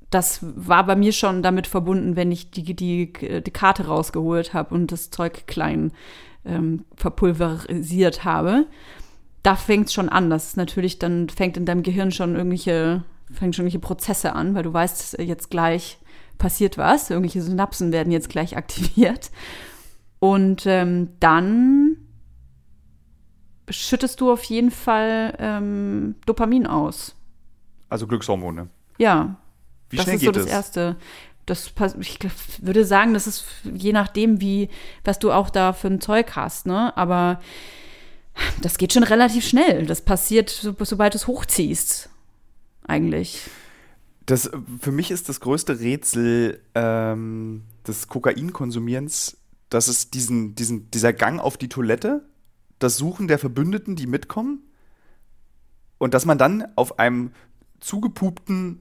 [0.09, 4.75] Das war bei mir schon damit verbunden, wenn ich die, die, die Karte rausgeholt habe
[4.75, 5.93] und das Zeug klein
[6.47, 8.65] ähm, verpulverisiert habe
[9.47, 10.29] da fängt es schon an.
[10.29, 14.55] Das ist natürlich, dann fängt in deinem Gehirn schon irgendwelche, fängt schon irgendwelche Prozesse an,
[14.55, 15.99] weil du weißt, jetzt gleich
[16.39, 19.31] passiert was, irgendwelche Synapsen werden jetzt gleich aktiviert.
[20.19, 21.97] Und ähm, dann
[23.69, 27.15] schüttest du auf jeden Fall ähm, Dopamin aus.
[27.89, 28.69] Also Glückshormone.
[28.99, 29.37] Ja.
[29.91, 30.37] Wie schnell geht das?
[30.37, 30.97] ist so das Erste.
[31.47, 32.19] Das, ich
[32.61, 34.69] würde sagen, das ist je nachdem, wie,
[35.05, 36.97] was du auch da für ein Zeug hast, ne?
[36.97, 37.41] Aber
[38.63, 39.87] das geht schon relativ schnell.
[39.87, 42.11] Das passiert, so, sobald du es hochziehst,
[42.87, 43.49] eigentlich.
[44.27, 49.37] Das, für mich ist das größte Rätsel ähm, des Kokainkonsumierens
[49.69, 52.25] dass es diesen, diesen, dieser Gang auf die Toilette,
[52.79, 54.63] das Suchen der Verbündeten, die mitkommen,
[55.99, 57.33] und dass man dann auf einem
[57.81, 58.81] zugepupten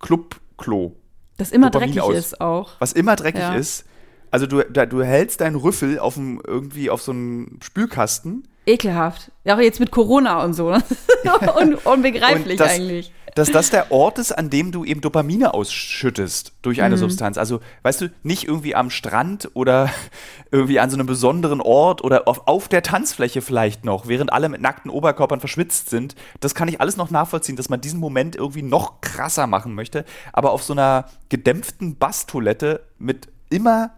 [0.00, 0.96] Clubklo.
[1.36, 2.80] Das immer Dopamin dreckig aus- ist auch.
[2.80, 3.54] Was immer dreckig Ja.
[3.54, 3.84] ist.
[4.30, 8.48] Also du, da, du hältst deinen Rüffel auf dem, irgendwie auf so einen Spülkasten.
[8.64, 9.32] Ekelhaft.
[9.44, 10.70] Ja, auch jetzt mit Corona und so.
[10.70, 10.82] ne?
[11.60, 13.12] Un unbegreiflich Und das- eigentlich.
[13.34, 17.00] Dass das der Ort ist, an dem du eben Dopamine ausschüttest durch eine Mhm.
[17.00, 17.38] Substanz.
[17.38, 19.88] Also, weißt du, nicht irgendwie am Strand oder
[20.50, 24.48] irgendwie an so einem besonderen Ort oder auf, auf der Tanzfläche vielleicht noch, während alle
[24.50, 26.14] mit nackten Oberkörpern verschwitzt sind.
[26.40, 30.04] Das kann ich alles noch nachvollziehen, dass man diesen Moment irgendwie noch krasser machen möchte.
[30.32, 33.90] Aber auf so einer gedämpften Basstoilette mit immer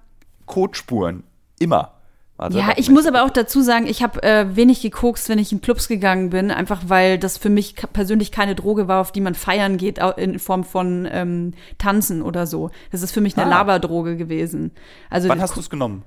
[0.46, 1.24] Kotspuren.
[1.58, 1.92] Immer.
[2.36, 5.52] Warte, Ja, ich muss aber auch dazu sagen, ich habe äh, wenig gekokst, wenn ich
[5.52, 9.20] in Clubs gegangen bin, einfach weil das für mich persönlich keine Droge war, auf die
[9.20, 12.70] man feiern geht, in Form von ähm, Tanzen oder so.
[12.90, 13.58] Das ist für mich eine Ah.
[13.58, 14.72] Laberdroge gewesen.
[15.10, 16.02] Also Wann hast du es genommen?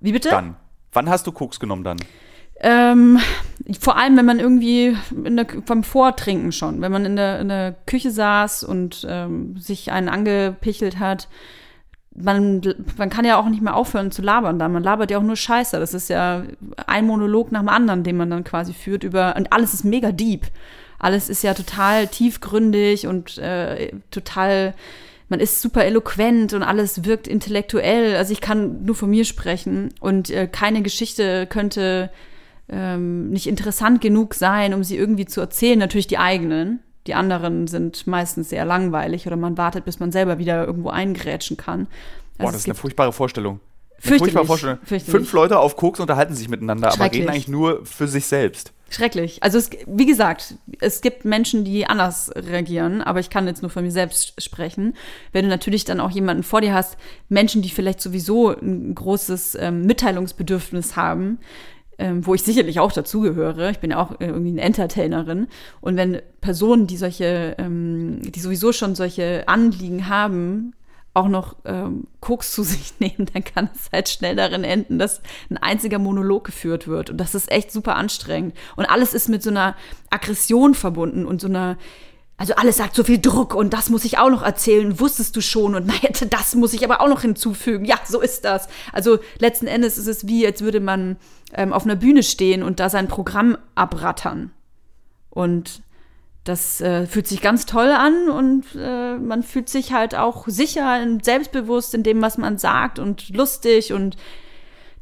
[0.00, 0.28] wie bitte?
[0.30, 0.56] Dann.
[0.92, 1.96] Wann hast du Koks genommen dann?
[2.60, 3.18] Ähm,
[3.80, 7.48] vor allem, wenn man irgendwie in der, beim Vortrinken schon, wenn man in der, in
[7.48, 11.28] der Küche saß und ähm, sich einen angepichelt hat.
[12.16, 12.62] Man,
[12.96, 14.68] man kann ja auch nicht mehr aufhören zu labern da.
[14.68, 15.78] Man labert ja auch nur Scheiße.
[15.80, 16.44] Das ist ja
[16.86, 19.34] ein Monolog nach dem anderen, den man dann quasi führt über.
[19.36, 20.46] Und alles ist mega deep.
[20.98, 24.74] Alles ist ja total tiefgründig und äh, total.
[25.28, 28.14] Man ist super eloquent und alles wirkt intellektuell.
[28.16, 32.10] Also ich kann nur von mir sprechen und äh, keine Geschichte könnte
[32.68, 35.78] ähm, nicht interessant genug sein, um sie irgendwie zu erzählen.
[35.78, 36.80] Natürlich die eigenen.
[37.06, 41.56] Die anderen sind meistens sehr langweilig oder man wartet, bis man selber wieder irgendwo eingrätschen
[41.56, 41.86] kann.
[42.38, 43.60] Boah, Also das es ist eine furchtbare Vorstellung.
[43.98, 44.78] Furchtbare Vorstellung.
[44.84, 48.72] Fünf Leute auf Koks unterhalten sich miteinander, aber reden eigentlich nur für sich selbst.
[48.90, 49.42] Schrecklich.
[49.42, 53.70] Also es, wie gesagt, es gibt Menschen, die anders reagieren, aber ich kann jetzt nur
[53.70, 54.94] von mir selbst sprechen.
[55.32, 56.96] Wenn du natürlich dann auch jemanden vor dir hast,
[57.28, 61.38] Menschen, die vielleicht sowieso ein großes ähm, Mitteilungsbedürfnis haben,
[61.98, 63.70] ähm, wo ich sicherlich auch dazugehöre.
[63.70, 65.48] Ich bin ja auch äh, irgendwie eine Entertainerin.
[65.80, 70.74] Und wenn Personen, die solche, ähm, die sowieso schon solche Anliegen haben,
[71.14, 75.22] auch noch ähm, Koks zu sich nehmen, dann kann es halt schnell darin enden, dass
[75.48, 77.10] ein einziger Monolog geführt wird.
[77.10, 78.54] Und das ist echt super anstrengend.
[78.76, 79.76] Und alles ist mit so einer
[80.10, 81.78] Aggression verbunden und so einer,
[82.36, 85.40] also alles sagt so viel Druck und das muss ich auch noch erzählen, wusstest du
[85.40, 87.84] schon und naja, das muss ich aber auch noch hinzufügen.
[87.84, 88.68] Ja, so ist das.
[88.92, 91.16] Also letzten Endes ist es wie, als würde man
[91.52, 94.50] ähm, auf einer Bühne stehen und da sein Programm abrattern.
[95.30, 95.82] Und
[96.44, 101.00] das äh, fühlt sich ganz toll an und äh, man fühlt sich halt auch sicher
[101.02, 104.16] und selbstbewusst in dem, was man sagt und lustig und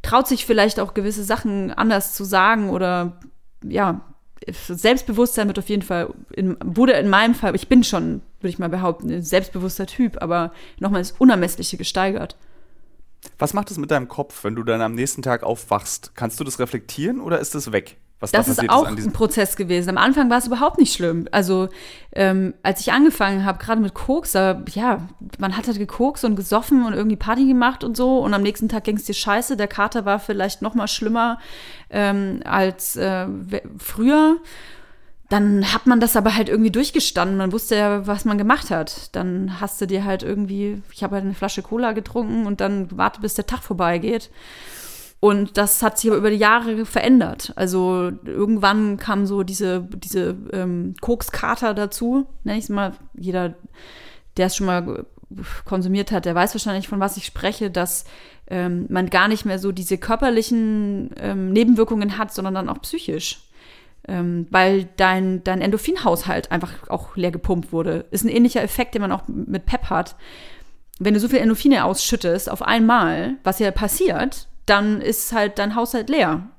[0.01, 3.19] traut sich vielleicht auch gewisse Sachen anders zu sagen oder
[3.63, 4.12] ja,
[4.51, 8.59] Selbstbewusstsein wird auf jeden Fall, in, wurde in meinem Fall, ich bin schon, würde ich
[8.59, 12.35] mal behaupten, ein selbstbewusster Typ, aber nochmal ins Unermessliche gesteigert.
[13.39, 16.11] Was macht es mit deinem Kopf, wenn du dann am nächsten Tag aufwachst?
[16.15, 17.97] Kannst du das reflektieren oder ist das weg?
[18.23, 19.89] Was da Das ist passiert auch diesem ein Prozess gewesen.
[19.89, 21.27] Am Anfang war es überhaupt nicht schlimm.
[21.31, 21.67] Also,
[22.13, 25.09] ähm, als ich angefangen habe, gerade mit Koks, da, ja,
[25.39, 28.19] man hat halt gekokst und gesoffen und irgendwie Party gemacht und so.
[28.19, 29.57] Und am nächsten Tag ging es dir scheiße.
[29.57, 31.37] Der Kater war vielleicht noch mal schlimmer
[31.89, 33.27] ähm, als äh,
[33.77, 34.37] früher.
[35.27, 37.35] Dann hat man das aber halt irgendwie durchgestanden.
[37.35, 39.13] Man wusste ja, was man gemacht hat.
[39.17, 42.87] Dann hast du dir halt irgendwie, ich habe halt eine Flasche Cola getrunken und dann
[42.87, 44.29] gewartet, bis der Tag vorbeigeht.
[45.23, 47.53] Und das hat sich aber über die Jahre verändert.
[47.55, 52.91] Also irgendwann kam so diese, diese ähm, Kokskater dazu, nenne ich es mal.
[53.13, 53.53] Jeder,
[54.35, 55.05] der es schon mal
[55.63, 58.03] konsumiert hat, der weiß wahrscheinlich, von was ich spreche, dass
[58.47, 63.43] ähm, man gar nicht mehr so diese körperlichen ähm, Nebenwirkungen hat, sondern dann auch psychisch.
[64.05, 68.07] Ähm, weil dein, dein Endorphinhaushalt einfach auch leer gepumpt wurde.
[68.11, 70.17] Ist ein ähnlicher Effekt, den man auch mit PEP hat.
[70.99, 75.75] Wenn du so viel Endorphine ausschüttest auf einmal, was ja passiert, dann ist halt dein
[75.75, 76.49] Haushalt leer.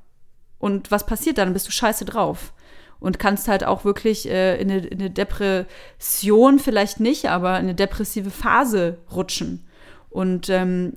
[0.59, 1.53] Und was passiert dann?
[1.53, 2.53] Bist du scheiße drauf.
[3.01, 7.65] Und kannst halt auch wirklich äh, in, eine, in eine Depression vielleicht nicht, aber in
[7.65, 9.67] eine depressive Phase rutschen.
[10.09, 10.95] Und ähm,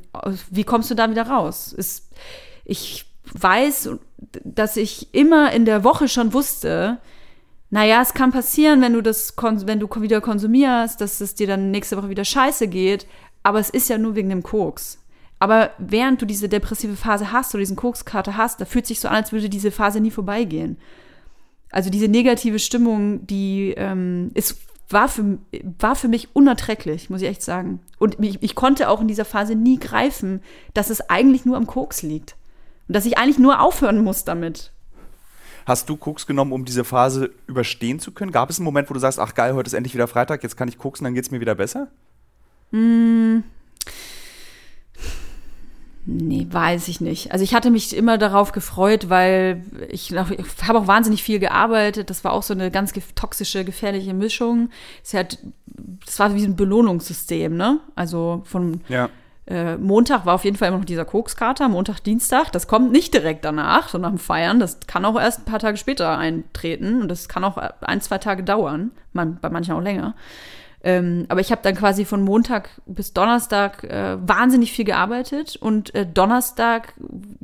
[0.50, 1.74] wie kommst du da wieder raus?
[1.74, 2.12] Ist,
[2.64, 3.90] ich weiß,
[4.44, 7.00] dass ich immer in der Woche schon wusste,
[7.70, 11.72] naja, es kann passieren, wenn du das, wenn du wieder konsumierst, dass es dir dann
[11.72, 13.06] nächste Woche wieder scheiße geht.
[13.44, 15.00] Aber es ist ja nur wegen dem Koks.
[15.40, 19.08] Aber während du diese depressive Phase hast oder diesen Kokskater hast, da fühlt sich so
[19.08, 20.78] an, als würde diese Phase nie vorbeigehen.
[21.72, 24.58] Also diese negative Stimmung, die ähm, ist,
[24.90, 25.38] war, für,
[25.80, 27.82] war für mich unerträglich, muss ich echt sagen.
[28.00, 30.42] Und ich, ich konnte auch in dieser Phase nie greifen,
[30.74, 32.36] dass es eigentlich nur am Koks liegt.
[32.88, 34.72] Und dass ich eigentlich nur aufhören muss damit.
[35.68, 38.32] Hast du Koks genommen, um diese Phase überstehen zu können?
[38.32, 40.56] Gab es einen Moment, wo du sagst, ach geil, heute ist endlich wieder Freitag, jetzt
[40.56, 41.90] kann ich koksen, dann geht es mir wieder besser?
[46.10, 47.34] Nee, weiß ich nicht.
[47.34, 50.18] Also ich hatte mich immer darauf gefreut, weil ich, ich
[50.66, 52.10] habe auch wahnsinnig viel gearbeitet.
[52.10, 54.70] Das war auch so eine ganz toxische, gefährliche Mischung.
[55.04, 55.38] Es hat,
[56.06, 57.82] das war wie ein Belohnungssystem, ne?
[57.96, 59.10] Also von Ja.
[59.48, 62.54] äh, Montag war auf jeden Fall immer noch dieser Kokskater, Montag, Dienstag.
[62.54, 64.62] Das kommt nicht direkt danach, so nach dem Feiern.
[64.62, 68.18] Das kann auch erst ein paar Tage später eintreten und das kann auch ein, zwei
[68.18, 70.16] Tage dauern, man, bei manchen auch länger.
[70.90, 75.94] Ähm, aber ich habe dann quasi von Montag bis Donnerstag äh, wahnsinnig viel gearbeitet und
[75.94, 76.94] äh, Donnerstag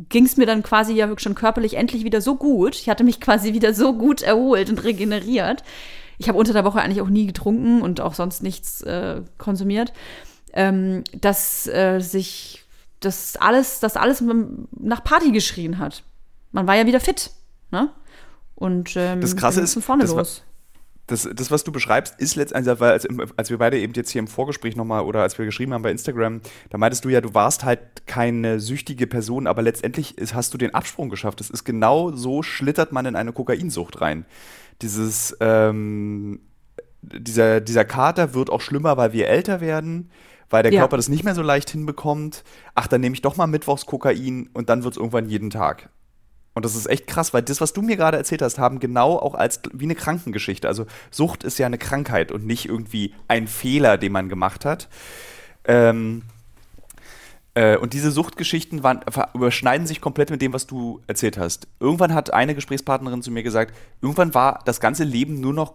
[0.08, 2.76] ging es mir dann quasi ja schon körperlich endlich wieder so gut.
[2.76, 5.62] Ich hatte mich quasi wieder so gut erholt und regeneriert.
[6.20, 9.92] Ich habe unter der Woche eigentlich auch nie getrunken und auch sonst nichts äh, konsumiert,
[10.54, 12.64] ähm, dass äh, sich
[13.02, 14.24] das alles, das alles
[14.80, 16.04] nach Party geschrien hat.
[16.54, 17.32] Man war ja wieder fit,
[17.72, 17.90] ne?
[18.56, 20.44] Und ähm, Das Krasse ist, von vorne das war- los.
[21.08, 24.20] Das, das, was du beschreibst, ist letztendlich, weil als, als wir beide eben jetzt hier
[24.20, 26.40] im Vorgespräch nochmal oder als wir geschrieben haben bei Instagram,
[26.70, 30.58] da meintest du ja, du warst halt keine süchtige Person, aber letztendlich ist, hast du
[30.58, 31.42] den Absprung geschafft.
[31.42, 34.26] Es ist genau so, schlittert man in eine Kokainsucht rein.
[34.82, 36.40] Dieses, ähm,
[37.02, 40.10] dieser, dieser Kater wird auch schlimmer, weil wir älter werden,
[40.50, 40.82] weil der Ja.
[40.82, 42.46] Körper das nicht mehr so leicht hinbekommt.
[42.76, 45.90] Ach, dann nehme ich doch mal mittwochs Kokain und dann wird es irgendwann jeden Tag.
[46.54, 49.18] Und das ist echt krass, weil das, was du mir gerade erzählt hast, haben genau
[49.18, 50.68] auch als wie eine Krankengeschichte.
[50.68, 54.88] Also Sucht ist ja eine Krankheit und nicht irgendwie ein Fehler, den man gemacht hat.
[55.66, 56.24] Ähm,
[57.56, 59.02] äh, und diese Suchtgeschichten waren,
[59.34, 61.68] überschneiden sich komplett mit dem, was du erzählt hast.
[61.80, 65.74] Irgendwann hat eine Gesprächspartnerin zu mir gesagt, irgendwann war das ganze Leben nur noch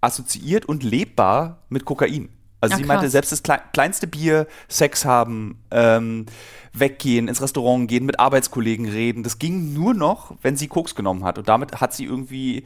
[0.00, 2.28] assoziiert und lebbar mit Kokain.
[2.60, 3.12] Also Ah, sie meinte, krass.
[3.12, 6.26] selbst das klei- kleinste Bier, Sex haben, ähm,
[6.72, 11.24] weggehen, ins Restaurant gehen, mit Arbeitskollegen reden, das ging nur noch, wenn sie Koks genommen
[11.24, 11.38] hat.
[11.38, 12.64] Und damit hat sie irgendwie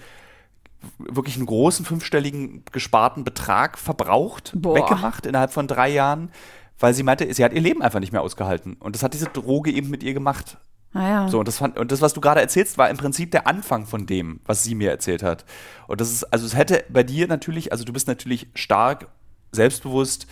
[0.99, 4.75] wirklich einen großen fünfstelligen gesparten Betrag verbraucht, Boah.
[4.77, 6.31] weggemacht innerhalb von drei Jahren,
[6.79, 8.75] weil sie meinte, sie hat ihr Leben einfach nicht mehr ausgehalten.
[8.81, 10.59] Und das hat diese Droge eben mit ihr gemacht.
[10.93, 11.29] Naja.
[11.29, 13.87] So, und das, fand, und das, was du gerade erzählst, war im Prinzip der Anfang
[13.87, 15.45] von dem, was sie mir erzählt hat.
[15.87, 19.09] Und das ist, also es hätte bei dir natürlich, also du bist natürlich stark,
[19.55, 20.27] selbstbewusst.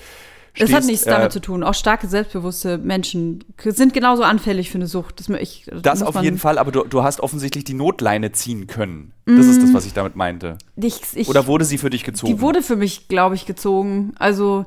[0.54, 1.62] Das hat stehst, nichts damit äh, zu tun.
[1.62, 5.18] Auch starke, selbstbewusste Menschen sind genauso anfähig für eine Sucht.
[5.18, 9.12] Das, ich, Das auf jeden Fall, aber du, du hast offensichtlich die Notleine ziehen können.
[9.24, 10.58] Das ist das, was ich damit meinte.
[10.76, 12.35] Ich, ich, Oder wurde sie für dich gezogen?
[12.35, 14.12] Die wurde für mich, glaube ich, gezogen.
[14.18, 14.66] Also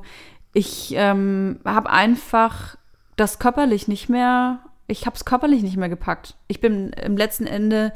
[0.54, 2.76] ich ähm, habe einfach
[3.16, 6.34] das körperlich nicht mehr, ich habe es körperlich nicht mehr gepackt.
[6.48, 7.92] Ich bin im letzten Ende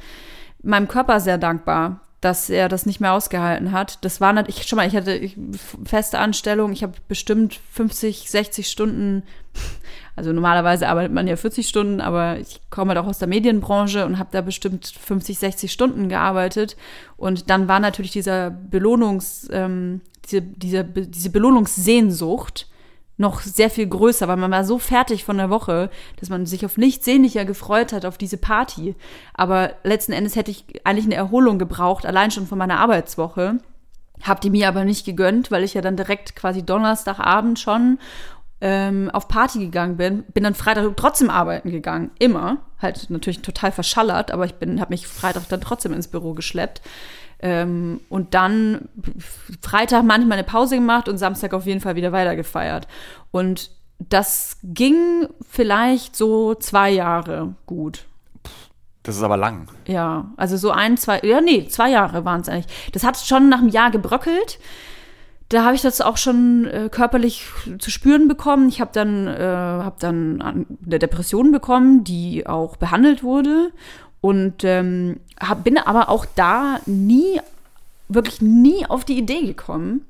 [0.63, 4.05] meinem Körper sehr dankbar, dass er das nicht mehr ausgehalten hat.
[4.05, 5.37] Das war nicht, ich, schon mal, ich hatte ich,
[5.85, 9.23] feste Anstellung, ich habe bestimmt 50, 60 Stunden,
[10.17, 14.05] also normalerweise arbeitet man ja 40 Stunden, aber ich komme halt auch aus der Medienbranche
[14.05, 16.77] und habe da bestimmt 50, 60 Stunden gearbeitet.
[17.17, 22.67] Und dann war natürlich dieser Belohnungs, ähm, diese, diese, diese Belohnungssehnsucht
[23.21, 26.65] noch sehr viel größer, weil man war so fertig von der Woche, dass man sich
[26.65, 28.97] auf nichts sehnlicher gefreut hat auf diese Party.
[29.35, 33.59] Aber letzten Endes hätte ich eigentlich eine Erholung gebraucht, allein schon von meiner Arbeitswoche.
[34.23, 37.99] Hab die mir aber nicht gegönnt, weil ich ja dann direkt quasi Donnerstagabend schon
[38.63, 40.25] ähm, auf Party gegangen bin.
[40.33, 42.11] Bin dann Freitag trotzdem arbeiten gegangen.
[42.19, 42.59] Immer.
[42.81, 46.81] Halt natürlich total verschallert, aber ich bin, habe mich Freitag dann trotzdem ins Büro geschleppt.
[47.43, 48.89] Ähm, und dann
[49.63, 52.87] Freitag manchmal eine Pause gemacht und Samstag auf jeden Fall wieder weiter gefeiert.
[53.31, 58.05] Und das ging vielleicht so zwei Jahre gut.
[59.03, 59.67] Das ist aber lang.
[59.87, 62.91] Ja, also so ein, zwei, ja, nee, zwei Jahre waren es eigentlich.
[62.93, 64.59] Das hat schon nach einem Jahr gebröckelt.
[65.49, 67.45] Da habe ich das auch schon äh, körperlich
[67.79, 68.69] zu spüren bekommen.
[68.69, 73.73] Ich habe dann, äh, hab dann an- eine Depression bekommen, die auch behandelt wurde.
[74.21, 77.41] Und ähm, hab, bin aber auch da nie,
[78.09, 80.07] wirklich nie auf die Idee gekommen,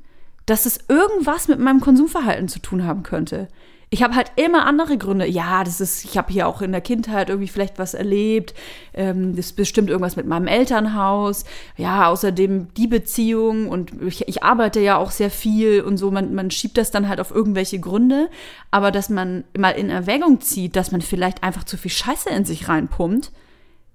[0.47, 3.49] dass es irgendwas mit meinem Konsumverhalten zu tun haben könnte.
[3.93, 5.27] Ich habe halt immer andere Gründe.
[5.27, 8.55] Ja, das ist, ich habe hier auch in der Kindheit irgendwie vielleicht was erlebt.
[8.95, 11.45] Ähm, das ist bestimmt irgendwas mit meinem Elternhaus.
[11.77, 16.13] Ja, außerdem die Beziehung und ich, ich arbeite ja auch sehr viel und so.
[16.13, 18.29] Man, man schiebt das dann halt auf irgendwelche Gründe.
[18.71, 22.45] Aber dass man mal in Erwägung zieht, dass man vielleicht einfach zu viel Scheiße in
[22.45, 23.33] sich reinpumpt,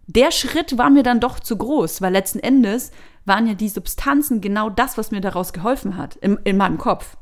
[0.08, 2.92] der Schritt war mir dann doch zu groß, weil letzten Endes
[3.26, 7.18] waren ja die Substanzen genau das, was mir daraus geholfen hat, in, in meinem Kopf.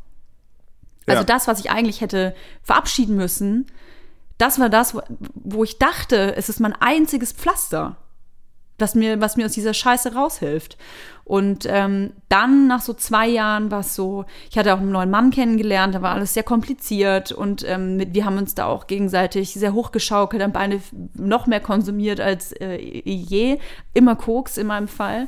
[1.08, 1.26] Also Ja.
[1.26, 3.68] das, was ich eigentlich hätte verabschieden müssen,
[4.38, 5.02] das war das, wo-
[5.36, 7.98] wo ich dachte, es ist mein einziges Pflaster,
[8.78, 10.78] das mir, was mir aus dieser Scheiße raushilft.
[11.26, 15.10] Und ähm, dann, nach so zwei Jahren, war es so, ich hatte auch einen neuen
[15.10, 18.88] Mann kennengelernt, da war alles sehr kompliziert und ähm, mit, wir haben uns da auch
[18.88, 20.82] gegenseitig sehr hochgeschaukelt, haben beide
[21.14, 23.58] noch mehr konsumiert als äh, je.
[23.94, 25.28] Immer Koks in meinem Fall,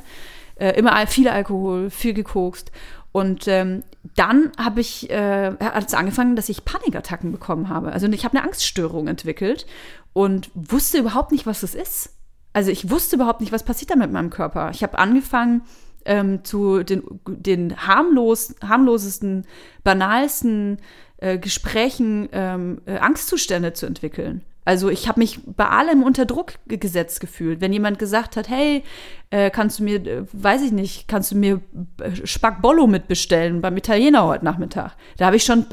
[0.56, 2.70] äh, immer viel Alkohol, viel gekokst.
[3.12, 3.82] Und ähm,
[4.14, 7.90] dann habe ich, äh, hat es angefangen, dass ich Panikattacken bekommen habe.
[7.90, 9.64] Also ich habe eine Angststörung entwickelt
[10.12, 12.15] und wusste überhaupt nicht, was das ist.
[12.56, 14.70] Also ich wusste überhaupt nicht, was passiert da mit meinem Körper.
[14.70, 15.60] Ich habe angefangen,
[16.06, 19.44] ähm, zu den, den harmlos, harmlosesten,
[19.84, 20.78] banalsten
[21.18, 24.40] äh, Gesprächen ähm, äh, Angstzustände zu entwickeln.
[24.64, 27.60] Also ich habe mich bei allem unter Druck gesetzt gefühlt.
[27.60, 28.84] Wenn jemand gesagt hat, hey,
[29.28, 31.60] äh, kannst du mir, äh, weiß ich nicht, kannst du mir
[32.00, 34.96] äh, Spackbollo mitbestellen beim Italiener heute Nachmittag?
[35.18, 35.66] Da habe ich schon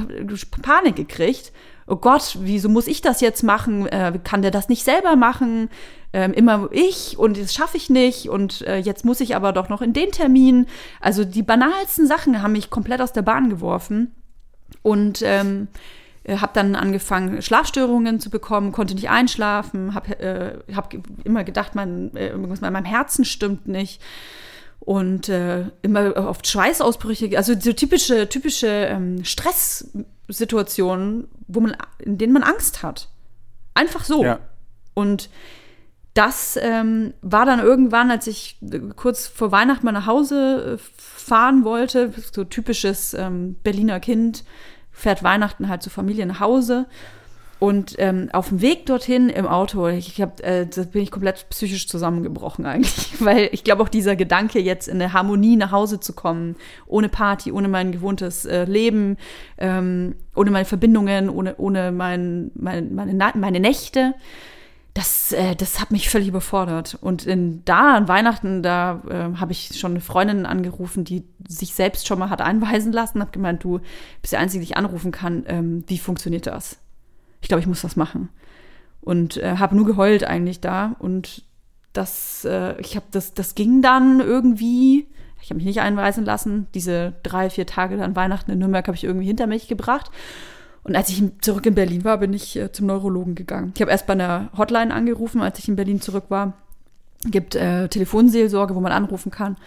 [0.62, 1.54] Panik gekriegt.
[1.94, 3.86] Oh Gott, wieso muss ich das jetzt machen?
[3.86, 5.70] Äh, kann der das nicht selber machen?
[6.12, 9.70] Ähm, immer ich und das schaffe ich nicht und äh, jetzt muss ich aber doch
[9.70, 10.66] noch in den Termin.
[11.02, 14.12] Also die banalsten Sachen haben mich komplett aus der Bahn geworfen.
[14.82, 15.68] Und ähm,
[16.24, 21.76] äh, habe dann angefangen, Schlafstörungen zu bekommen, konnte nicht einschlafen, habe äh, hab immer gedacht,
[21.76, 24.02] mein, äh, irgendwas meinem Herzen stimmt nicht.
[24.80, 29.24] Und äh, immer oft Schweißausbrüche, also so typische, typische ähm,
[30.26, 33.10] Stresssituationen, wo man, in denen man Angst hat.
[33.74, 34.24] Einfach so.
[34.24, 34.40] Ja.
[34.94, 35.30] Und
[36.14, 38.60] das ähm, war dann irgendwann, als ich
[38.96, 44.44] kurz vor Weihnachten mal nach Hause äh, fahren wollte, so typisches ähm, Berliner Kind,
[44.92, 46.86] fährt Weihnachten halt zur Familie nach Hause.
[47.60, 51.48] Und ähm, auf dem Weg dorthin im Auto, ich hab, äh, da bin ich komplett
[51.50, 56.00] psychisch zusammengebrochen eigentlich, weil ich glaube auch dieser Gedanke, jetzt in der Harmonie nach Hause
[56.02, 59.18] zu kommen, ohne Party, ohne mein gewohntes äh, Leben,
[59.58, 64.14] ähm, ohne meine Verbindungen, ohne, ohne mein, mein, meine, meine Nächte,
[64.94, 66.98] das, äh, das hat mich völlig überfordert.
[67.02, 71.74] Und in, da an Weihnachten, da äh, habe ich schon eine Freundin angerufen, die sich
[71.74, 73.80] selbst schon mal hat einweisen lassen, habe gemeint, du
[74.22, 75.44] bist der Einzige, die ich anrufen kann.
[75.48, 76.83] Ähm, wie funktioniert das?
[77.44, 78.30] Ich glaube, ich muss das machen.
[79.02, 80.96] Und äh, habe nur geheult eigentlich da.
[80.98, 81.44] Und
[81.92, 85.08] das, äh, ich habe das, das ging dann irgendwie.
[85.42, 86.68] Ich habe mich nicht einweisen lassen.
[86.74, 90.10] Diese drei, vier Tage dann Weihnachten in Nürnberg habe ich irgendwie hinter mich gebracht.
[90.84, 93.74] Und als ich zurück in Berlin war, bin ich äh, zum Neurologen gegangen.
[93.76, 96.54] Ich habe erst bei einer Hotline angerufen, als ich in Berlin zurück war.
[97.26, 99.58] Gibt äh, Telefonseelsorge, wo man anrufen kann.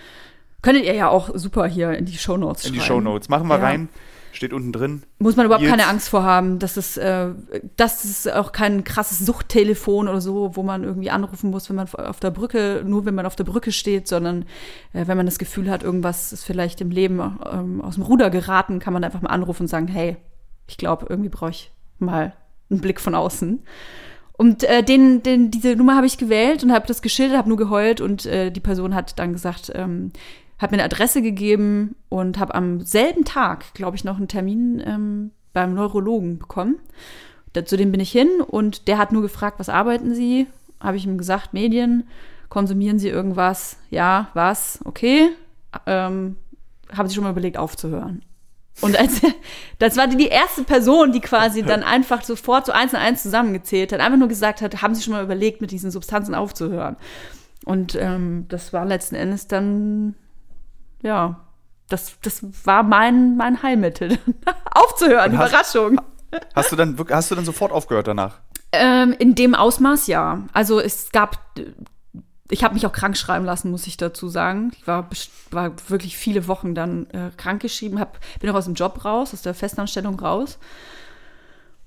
[0.63, 2.75] Könntet ihr ja auch super hier in die Shownotes schreiben.
[2.75, 3.29] In die Shownotes.
[3.29, 3.65] Machen wir ja.
[3.65, 3.91] rein.
[4.37, 5.03] Steht unten drin.
[5.19, 5.71] Muss man überhaupt Jetzt.
[5.71, 6.59] keine Angst vor haben.
[6.59, 7.31] Das ist, äh,
[7.77, 11.89] das ist auch kein krasses Suchttelefon oder so, wo man irgendwie anrufen muss, wenn man
[11.89, 14.45] auf der Brücke, nur wenn man auf der Brücke steht, sondern
[14.93, 17.19] äh, wenn man das Gefühl hat, irgendwas ist vielleicht im Leben
[17.51, 20.19] ähm, aus dem Ruder geraten, kann man einfach mal anrufen und sagen, hey,
[20.67, 22.35] ich glaube, irgendwie brauche ich mal
[22.69, 23.63] einen Blick von außen.
[24.35, 27.57] Und äh, den, den, diese Nummer habe ich gewählt und habe das geschildert, habe nur
[27.57, 30.13] geheult und äh, die Person hat dann gesagt, ähm,
[30.59, 34.83] hat mir eine Adresse gegeben und habe am selben Tag, glaube ich, noch einen Termin
[34.85, 36.77] ähm, beim Neurologen bekommen.
[37.65, 40.47] Zu dem bin ich hin und der hat nur gefragt, was arbeiten Sie?
[40.79, 42.07] Habe ich ihm gesagt, Medien.
[42.49, 43.79] Konsumieren Sie irgendwas?
[43.91, 44.81] Ja, was?
[44.85, 45.31] Okay.
[45.87, 46.37] Ähm,
[46.95, 48.23] haben Sie schon mal überlegt, aufzuhören?
[48.83, 49.23] Und als,
[49.79, 53.93] das war die erste Person, die quasi dann einfach sofort so eins und eins zusammengezählt
[53.93, 56.97] hat, einfach nur gesagt hat, haben Sie schon mal überlegt, mit diesen Substanzen aufzuhören?
[57.65, 60.15] Und ähm, das war letzten Endes dann,
[61.03, 61.41] ja,
[61.89, 64.19] das, das war mein, mein Heilmittel.
[64.73, 66.01] aufzuhören, hast, Überraschung.
[66.55, 68.41] Hast du, dann, hast du dann sofort aufgehört danach?
[68.73, 70.43] Ähm, in dem Ausmaß ja.
[70.53, 71.39] Also es gab
[72.51, 74.71] ich habe mich auch krank schreiben lassen, muss ich dazu sagen.
[74.77, 75.09] Ich war,
[75.51, 79.33] war wirklich viele Wochen dann äh, krank geschrieben, hab, bin auch aus dem Job raus,
[79.33, 80.59] aus der Festanstellung raus.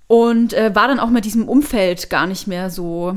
[0.08, 3.16] Und äh, war dann auch mit diesem Umfeld gar nicht mehr so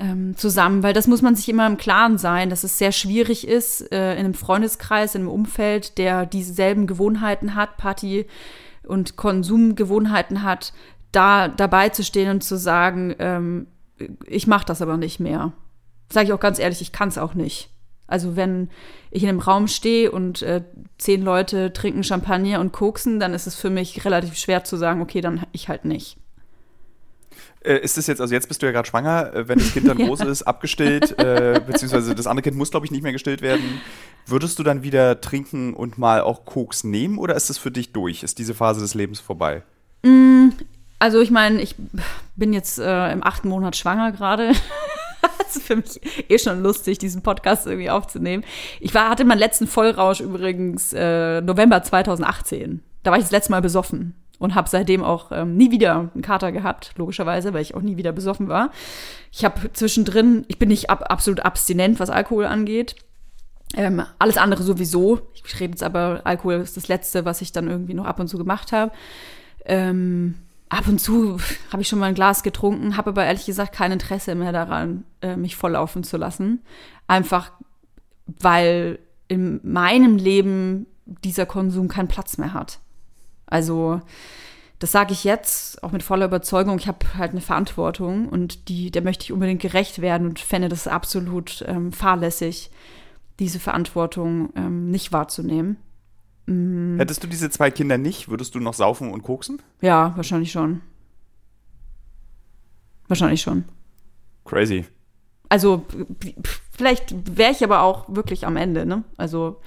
[0.00, 3.46] ähm, zusammen, weil das muss man sich immer im Klaren sein, dass es sehr schwierig
[3.46, 8.26] ist, äh, in einem Freundeskreis, in einem Umfeld, der dieselben Gewohnheiten hat, Party-
[8.86, 10.72] und Konsumgewohnheiten hat,
[11.12, 13.66] da dabei zu stehen und zu sagen, ähm,
[14.26, 15.52] ich mache das aber nicht mehr.
[16.12, 17.70] Sage ich auch ganz ehrlich, ich kann es auch nicht.
[18.06, 18.68] Also wenn
[19.10, 20.62] ich in einem Raum stehe und äh,
[20.98, 25.00] zehn Leute trinken Champagner und koksen, dann ist es für mich relativ schwer zu sagen,
[25.00, 26.18] okay, dann ich halt nicht.
[27.64, 29.88] Äh, ist das jetzt, also jetzt bist du ja gerade schwanger, äh, wenn das Kind
[29.88, 33.40] dann groß ist, abgestillt, äh, beziehungsweise das andere Kind muss, glaube ich, nicht mehr gestillt
[33.40, 33.80] werden.
[34.26, 37.92] Würdest du dann wieder trinken und mal auch Koks nehmen oder ist das für dich
[37.92, 38.22] durch?
[38.22, 39.62] Ist diese Phase des Lebens vorbei?
[40.02, 40.50] Mm,
[40.98, 41.74] also ich meine, ich
[42.36, 44.52] bin jetzt äh, im achten Monat schwanger gerade.
[45.38, 48.44] das ist für mich eh schon lustig, diesen Podcast irgendwie aufzunehmen.
[48.80, 52.82] Ich war, hatte meinen letzten Vollrausch übrigens äh, November 2018.
[53.02, 56.22] Da war ich das letzte Mal besoffen und habe seitdem auch ähm, nie wieder einen
[56.22, 58.70] Kater gehabt, logischerweise, weil ich auch nie wieder besoffen war.
[59.32, 62.96] Ich habe zwischendrin, ich bin nicht ab, absolut abstinent, was Alkohol angeht.
[63.76, 65.20] Ähm, alles andere sowieso.
[65.34, 68.28] Ich rede jetzt aber, Alkohol ist das Letzte, was ich dann irgendwie noch ab und
[68.28, 68.92] zu gemacht habe.
[69.64, 70.36] Ähm,
[70.68, 71.38] ab und zu
[71.72, 75.04] habe ich schon mal ein Glas getrunken, habe aber ehrlich gesagt kein Interesse mehr daran,
[75.22, 76.62] äh, mich volllaufen zu lassen.
[77.06, 77.52] Einfach
[78.26, 82.78] weil in meinem Leben dieser Konsum keinen Platz mehr hat.
[83.46, 84.00] Also
[84.78, 86.78] das sage ich jetzt auch mit voller Überzeugung.
[86.78, 90.68] Ich habe halt eine Verantwortung und die, der möchte ich unbedingt gerecht werden und fände
[90.68, 92.70] das absolut ähm, fahrlässig,
[93.38, 95.76] diese Verantwortung ähm, nicht wahrzunehmen.
[96.46, 96.96] Mhm.
[96.98, 99.62] Hättest du diese zwei Kinder nicht, würdest du noch saufen und koksen?
[99.80, 100.82] Ja, wahrscheinlich schon.
[103.08, 103.64] Wahrscheinlich schon.
[104.44, 104.84] Crazy.
[105.48, 105.84] Also,
[106.72, 109.04] vielleicht wäre ich aber auch wirklich am Ende, ne?
[109.16, 109.60] Also,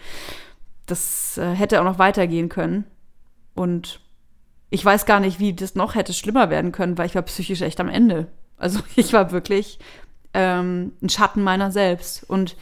[0.86, 2.86] das äh, hätte auch noch weitergehen können.
[3.57, 3.99] Und
[4.69, 7.61] ich weiß gar nicht, wie das noch hätte schlimmer werden können, weil ich war psychisch
[7.61, 8.27] echt am Ende.
[8.57, 9.79] Also, ich war wirklich
[10.33, 12.23] ähm, ein Schatten meiner selbst.
[12.29, 12.55] Und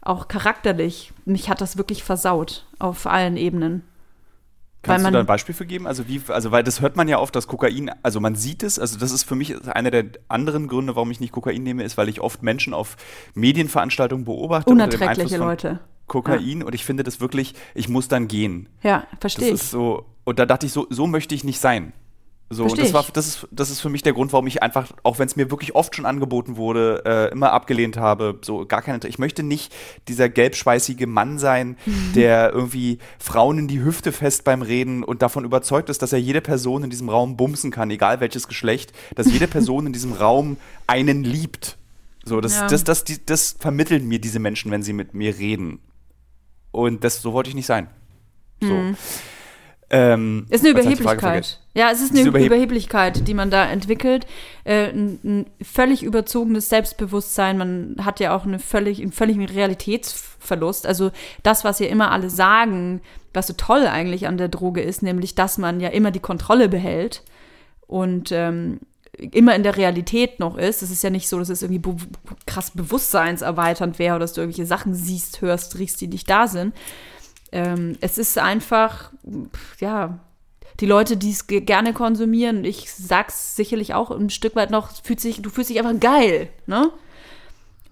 [0.00, 3.82] auch charakterlich, mich hat das wirklich versaut auf allen Ebenen.
[4.82, 5.86] Kannst du da ein Beispiel für geben?
[5.86, 8.78] Also wie, also weil das hört man ja oft, dass Kokain, also man sieht es,
[8.78, 11.96] also das ist für mich einer der anderen Gründe, warum ich nicht Kokain nehme, ist,
[11.96, 12.98] weil ich oft Menschen auf
[13.32, 14.70] Medienveranstaltungen beobachte.
[14.70, 15.80] Unerträgliche Leute.
[16.06, 16.66] Kokain ja.
[16.66, 18.68] und ich finde das wirklich, ich muss dann gehen.
[18.82, 19.52] Ja, verstehe.
[19.52, 21.92] Das ist so, und da dachte ich so, so möchte ich nicht sein.
[22.50, 24.92] So, und das, war, das, ist, das ist für mich der Grund, warum ich einfach,
[25.02, 28.38] auch wenn es mir wirklich oft schon angeboten wurde, äh, immer abgelehnt habe.
[28.42, 29.00] So gar keine.
[29.08, 29.74] Ich möchte nicht
[30.08, 32.12] dieser gelbschweißige Mann sein, mhm.
[32.14, 36.20] der irgendwie Frauen in die Hüfte fest beim Reden und davon überzeugt ist, dass er
[36.20, 40.12] jede Person in diesem Raum bumsen kann, egal welches Geschlecht, dass jede Person in diesem
[40.24, 41.78] Raum einen liebt.
[42.24, 42.68] So, das, ja.
[42.68, 45.80] das, das, das, das vermitteln mir diese Menschen, wenn sie mit mir reden.
[46.72, 47.88] Und das, so wollte ich nicht sein.
[48.60, 48.72] So.
[48.72, 48.96] Mhm.
[49.90, 51.60] Ähm, ist eine Überheblichkeit.
[51.74, 54.26] Ja, es ist eine Überheb Überheblichkeit, die man da entwickelt.
[54.64, 57.58] Äh, ein, ein, völlig überzogenes Selbstbewusstsein.
[57.58, 60.86] Man hat ja auch eine völlig, einen völligen Realitätsverlust.
[60.86, 61.10] Also
[61.42, 63.02] das, was ja immer alle sagen,
[63.34, 66.68] was so toll eigentlich an der Droge ist, nämlich, dass man ja immer die Kontrolle
[66.68, 67.22] behält
[67.86, 68.80] und ähm,
[69.16, 70.82] immer in der Realität noch ist.
[70.82, 71.96] Es ist ja nicht so, dass es irgendwie be
[72.46, 76.74] krass bewusstseinserweiternd wäre oder dass du irgendwelche Sachen siehst, hörst, riechst, die nicht da sind
[77.54, 79.12] ähm, es ist einfach,
[79.78, 80.18] ja,
[80.80, 85.20] die Leute, die es gerne konsumieren, ich sag's sicherlich auch ein Stück weit noch, fühlt
[85.20, 86.90] sich, du fühlst dich einfach geil, ne?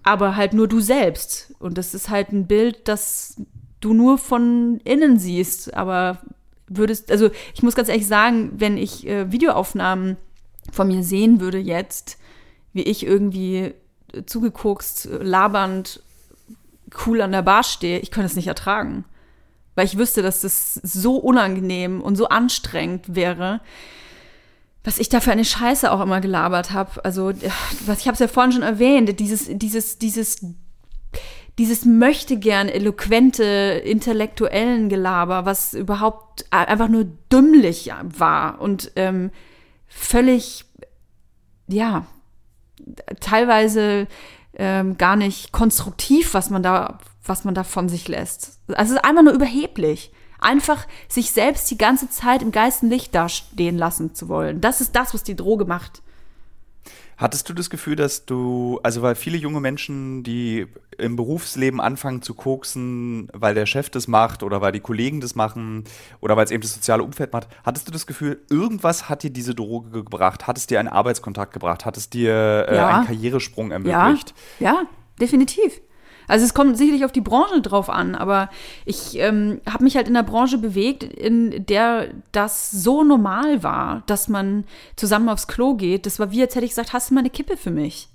[0.03, 1.55] Aber halt nur du selbst.
[1.59, 3.41] Und das ist halt ein Bild, das
[3.79, 5.73] du nur von innen siehst.
[5.73, 6.19] Aber
[6.67, 10.17] würdest, also ich muss ganz ehrlich sagen, wenn ich äh, Videoaufnahmen
[10.73, 12.17] von mir sehen würde jetzt,
[12.73, 13.73] wie ich irgendwie
[14.25, 16.03] zugeguckt, labernd,
[17.05, 19.05] cool an der Bar stehe, ich könnte es nicht ertragen
[19.75, 23.61] weil ich wüsste, dass das so unangenehm und so anstrengend wäre,
[24.83, 27.03] was ich da für eine Scheiße auch immer gelabert habe.
[27.05, 27.31] Also,
[27.85, 30.45] was ich habe es ja vorhin schon erwähnt, dieses, dieses, dieses,
[31.57, 39.31] dieses möchte gern eloquente, intellektuellen Gelaber, was überhaupt einfach nur dümmlich war und ähm,
[39.87, 40.65] völlig,
[41.67, 42.05] ja,
[43.21, 44.07] teilweise
[44.55, 48.59] ähm, gar nicht konstruktiv, was man da was man da von sich lässt.
[48.67, 50.11] Also es ist einfach nur überheblich.
[50.39, 54.59] Einfach sich selbst die ganze Zeit im geisten Licht dastehen lassen zu wollen.
[54.59, 56.01] Das ist das, was die Droge macht.
[57.15, 60.67] Hattest du das Gefühl, dass du, also weil viele junge Menschen, die
[60.97, 65.35] im Berufsleben anfangen zu koksen, weil der Chef das macht oder weil die Kollegen das
[65.35, 65.85] machen
[66.19, 69.29] oder weil es eben das soziale Umfeld macht, hattest du das Gefühl, irgendwas hat dir
[69.29, 70.47] diese Droge gebracht?
[70.47, 71.85] Hat es dir einen Arbeitskontakt gebracht?
[71.85, 72.87] Hat es dir äh, ja.
[72.87, 74.33] einen Karrieresprung ermöglicht?
[74.59, 74.83] Ja, ja
[75.19, 75.81] definitiv.
[76.27, 78.49] Also es kommt sicherlich auf die Branche drauf an, aber
[78.85, 84.03] ich ähm, habe mich halt in der Branche bewegt, in der das so normal war,
[84.05, 84.65] dass man
[84.95, 86.05] zusammen aufs Klo geht.
[86.05, 88.09] Das war wie, als hätte ich gesagt, hast du mal eine Kippe für mich?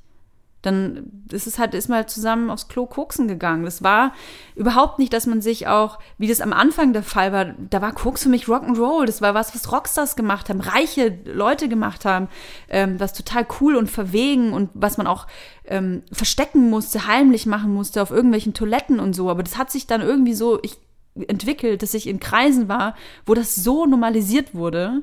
[0.63, 3.65] Dann ist es halt, ist mal zusammen aufs Klo koksen gegangen.
[3.65, 4.13] Das war
[4.57, 7.93] überhaupt nicht, dass man sich auch, wie das am Anfang der Fall war, da war
[7.93, 9.07] Koks für mich Rock'n'Roll.
[9.07, 12.29] Das war was, was Rockstars gemacht haben, reiche Leute gemacht haben,
[12.69, 15.29] ähm, was total cool und verwegen und was man auch
[15.65, 19.31] ähm, verstecken musste, heimlich machen musste auf irgendwelchen Toiletten und so.
[19.31, 20.77] Aber das hat sich dann irgendwie so ich,
[21.15, 22.97] entwickelt, dass ich in Kreisen war,
[23.27, 25.03] wo das so normalisiert wurde,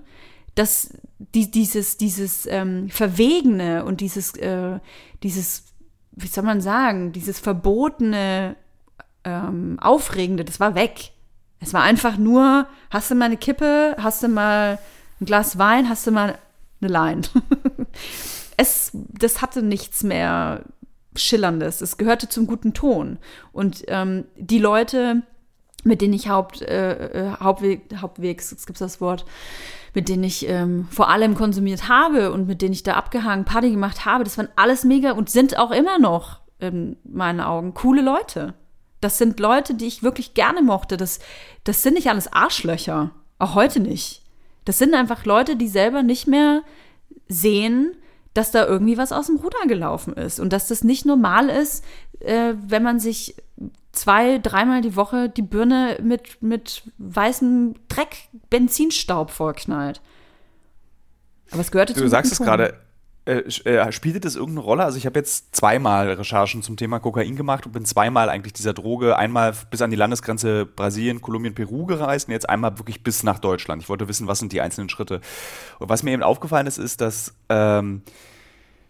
[0.55, 0.89] dass
[1.19, 4.79] die, dieses, dieses ähm, Verwegene und dieses, äh,
[5.23, 5.65] dieses,
[6.11, 8.55] wie soll man sagen, dieses verbotene,
[9.25, 11.11] ähm, Aufregende, das war weg.
[11.59, 14.79] Es war einfach nur, hast du mal eine Kippe, hast du mal
[15.19, 16.37] ein Glas Wein, hast du mal
[16.81, 17.21] eine Line.
[18.57, 20.63] es, das hatte nichts mehr
[21.15, 21.81] Schillerndes.
[21.81, 23.17] Es gehörte zum guten Ton.
[23.51, 25.23] Und ähm, die Leute,
[25.83, 29.25] mit denen ich Haupt, äh, äh Hauptweg, Hauptwegs, jetzt gibt es das Wort,
[29.95, 33.71] mit denen ich ähm, vor allem konsumiert habe und mit denen ich da abgehangen Party
[33.71, 38.01] gemacht habe, das waren alles mega und sind auch immer noch in meinen Augen coole
[38.01, 38.53] Leute.
[39.01, 40.97] Das sind Leute, die ich wirklich gerne mochte.
[40.97, 41.19] Das,
[41.63, 43.11] das sind nicht alles Arschlöcher.
[43.39, 44.21] Auch heute nicht.
[44.65, 46.61] Das sind einfach Leute, die selber nicht mehr
[47.27, 47.95] sehen,
[48.35, 51.83] dass da irgendwie was aus dem Ruder gelaufen ist und dass das nicht normal ist,
[52.19, 53.35] äh, wenn man sich
[53.93, 60.01] zwei, dreimal die Woche die Birne mit, mit weißem Dreck, Benzinstaub vollknallt.
[61.49, 62.77] Aber es gehörte Du sagst es gerade,
[63.25, 64.83] äh, äh, spielte das irgendeine Rolle?
[64.83, 68.73] Also ich habe jetzt zweimal Recherchen zum Thema Kokain gemacht und bin zweimal eigentlich dieser
[68.73, 73.23] Droge, einmal bis an die Landesgrenze Brasilien, Kolumbien, Peru gereist und jetzt einmal wirklich bis
[73.23, 73.81] nach Deutschland.
[73.81, 75.21] Ich wollte wissen, was sind die einzelnen Schritte.
[75.79, 78.03] Und was mir eben aufgefallen ist, ist, dass ähm,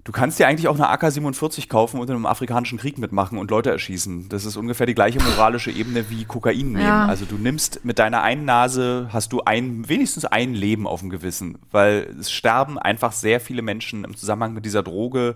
[0.05, 3.49] Du kannst dir eigentlich auch eine AK-47 kaufen und in einem afrikanischen Krieg mitmachen und
[3.49, 4.29] Leute erschießen.
[4.29, 6.81] Das ist ungefähr die gleiche moralische Ebene wie Kokain nehmen.
[6.81, 7.07] Ja.
[7.07, 11.09] Also du nimmst mit deiner einen Nase, hast du ein, wenigstens ein Leben auf dem
[11.09, 15.33] Gewissen, weil es sterben einfach sehr viele Menschen im Zusammenhang mit dieser Droge.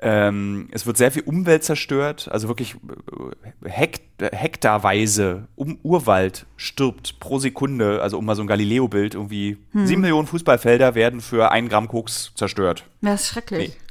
[0.00, 2.76] Ähm, es wird sehr viel Umwelt zerstört, also wirklich
[3.64, 9.58] äh, Hekt hektarweise um Urwald stirbt pro Sekunde, also um mal so ein Galileo-Bild, irgendwie
[9.72, 9.86] hm.
[9.86, 12.84] sieben Millionen Fußballfelder werden für ein Gramm Koks zerstört.
[13.00, 13.68] Das ist schrecklich.
[13.70, 13.87] Nee.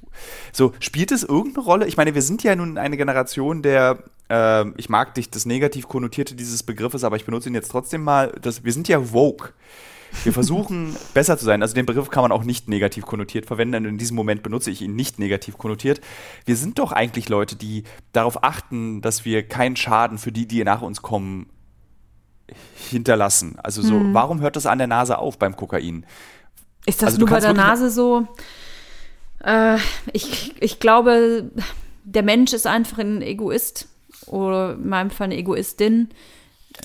[0.52, 1.88] So, spielt es irgendeine Rolle?
[1.88, 5.88] Ich meine, wir sind ja nun eine Generation der, äh, ich mag dich, das negativ
[5.88, 9.54] konnotierte dieses Begriffes, aber ich benutze ihn jetzt trotzdem mal, das, wir sind ja woke.
[10.24, 11.62] Wir versuchen besser zu sein.
[11.62, 13.86] Also den Begriff kann man auch nicht negativ konnotiert verwenden.
[13.86, 16.02] Und in diesem Moment benutze ich ihn nicht negativ konnotiert.
[16.46, 20.64] Wir sind doch eigentlich Leute, die darauf achten, dass wir keinen Schaden für die, die
[20.64, 21.48] nach uns kommen,
[22.90, 23.58] hinterlassen.
[23.62, 24.14] Also so, mhm.
[24.14, 26.06] warum hört das an der Nase auf beim Kokain?
[26.86, 28.28] Ist das also, nur bei der Nase so?
[29.48, 29.78] Äh,
[30.12, 31.50] ich, ich glaube,
[32.04, 33.88] der Mensch ist einfach ein Egoist
[34.28, 36.10] oder in meinem Fall eine Egoistin.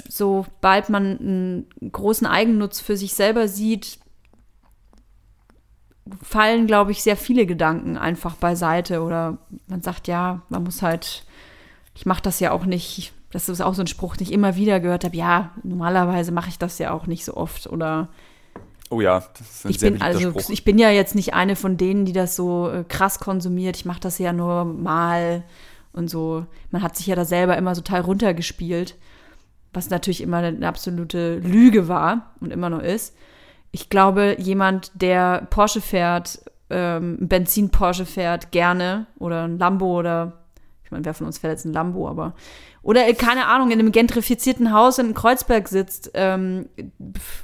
[0.08, 3.98] Sobald man einen großen Eigennutz für sich selber sieht,
[6.22, 9.02] fallen, glaube ich, sehr viele Gedanken einfach beiseite.
[9.02, 11.24] Oder man sagt, ja, man muss halt,
[11.96, 14.54] ich mache das ja auch nicht, das ist auch so ein Spruch, den ich immer
[14.54, 17.66] wieder gehört habe, ja, normalerweise mache ich das ja auch nicht so oft.
[17.66, 18.08] Oder
[18.92, 20.50] Oh ja, das ist ein ich sehr bin, also Spruch.
[20.50, 23.74] ich bin ja jetzt nicht eine von denen, die das so äh, krass konsumiert.
[23.74, 25.44] Ich mache das ja nur mal
[25.94, 26.44] und so.
[26.70, 28.96] Man hat sich ja da selber immer so total runtergespielt,
[29.72, 33.16] was natürlich immer eine absolute Lüge war und immer noch ist.
[33.70, 40.44] Ich glaube, jemand, der Porsche fährt, ähm, Benzin Porsche fährt, gerne oder ein Lambo oder
[40.84, 42.34] ich meine, wer von uns fährt jetzt ein Lambo, aber
[42.82, 46.68] oder äh, keine Ahnung, in einem gentrifizierten Haus in Kreuzberg sitzt, ähm,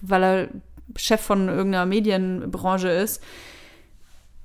[0.02, 0.48] weil er
[0.96, 3.22] Chef von irgendeiner Medienbranche ist,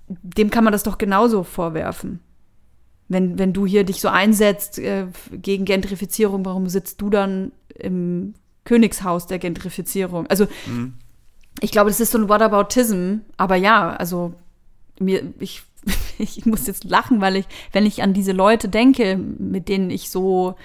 [0.08, 2.20] dem kann man das doch genauso vorwerfen.
[3.08, 8.34] Wenn, wenn du hier dich so einsetzt äh, gegen Gentrifizierung, warum sitzt du dann im
[8.66, 10.28] Königshaus der Gentrifizierung?
[10.28, 10.94] Also, mhm.
[11.60, 14.34] ich glaube, das ist so ein Whataboutism, aber ja, also
[15.00, 15.64] mir, ich,
[16.18, 20.10] ich muss jetzt lachen, weil ich, wenn ich an diese Leute denke, mit denen ich
[20.10, 20.56] so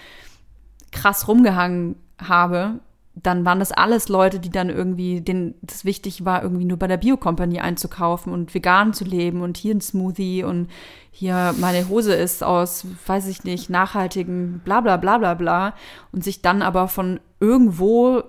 [0.90, 2.80] krass rumgehangen habe,
[3.22, 6.86] dann waren das alles Leute, die dann irgendwie, denen das wichtig war, irgendwie nur bei
[6.86, 10.68] der Biokompanie einzukaufen und vegan zu leben und hier ein Smoothie und
[11.10, 15.74] hier meine Hose ist aus, weiß ich nicht, nachhaltigen bla bla bla bla bla
[16.12, 18.22] und sich dann aber von irgendwo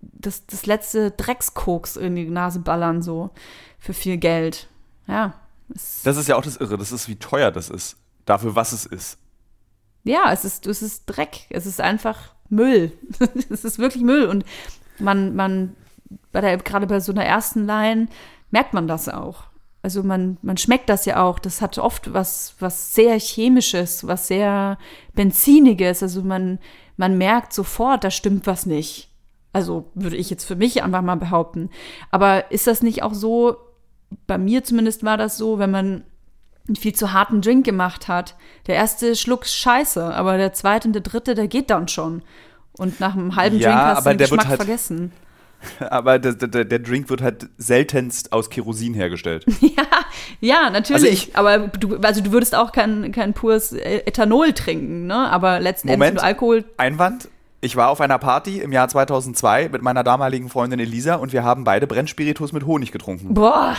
[0.00, 3.30] das, das letzte Dreckskoks in die Nase ballern, so
[3.78, 4.68] für viel Geld.
[5.06, 5.34] Ja.
[5.68, 7.96] Das ist ja auch das Irre, das ist, wie teuer das ist.
[8.26, 9.18] Dafür, was es ist.
[10.02, 11.46] Ja, es ist, es ist Dreck.
[11.50, 12.92] Es ist einfach Müll.
[13.50, 14.26] es ist wirklich Müll.
[14.26, 14.44] Und
[14.98, 15.76] man, man,
[16.32, 18.08] bei der, gerade bei so einer ersten Line
[18.50, 19.44] merkt man das auch.
[19.82, 21.38] Also man, man schmeckt das ja auch.
[21.38, 24.78] Das hat oft was, was sehr Chemisches, was sehr
[25.14, 26.02] Benziniges.
[26.02, 26.58] Also man,
[26.96, 29.10] man merkt sofort, da stimmt was nicht.
[29.52, 31.70] Also würde ich jetzt für mich einfach mal behaupten.
[32.10, 33.56] Aber ist das nicht auch so,
[34.26, 36.04] bei mir zumindest war das so, wenn man
[36.66, 38.36] einen viel zu harten Drink gemacht hat.
[38.66, 42.22] Der erste Schluck scheiße, aber der zweite und der dritte, der geht dann schon.
[42.76, 45.12] Und nach einem halben ja, Drink hast du den Geschmack halt, vergessen.
[45.88, 49.46] Aber der, der, der, Drink wird halt seltenst aus Kerosin hergestellt.
[49.60, 49.86] ja,
[50.40, 50.92] ja, natürlich.
[50.92, 55.30] Also ich, aber du, also du würdest auch kein, kein pures Ethanol trinken, ne?
[55.30, 56.64] Aber letzten Moment, Endes, Alkohol.
[56.76, 57.28] Einwand.
[57.62, 61.44] Ich war auf einer Party im Jahr 2002 mit meiner damaligen Freundin Elisa und wir
[61.44, 63.32] haben beide Brennspiritus mit Honig getrunken.
[63.32, 63.74] Boah.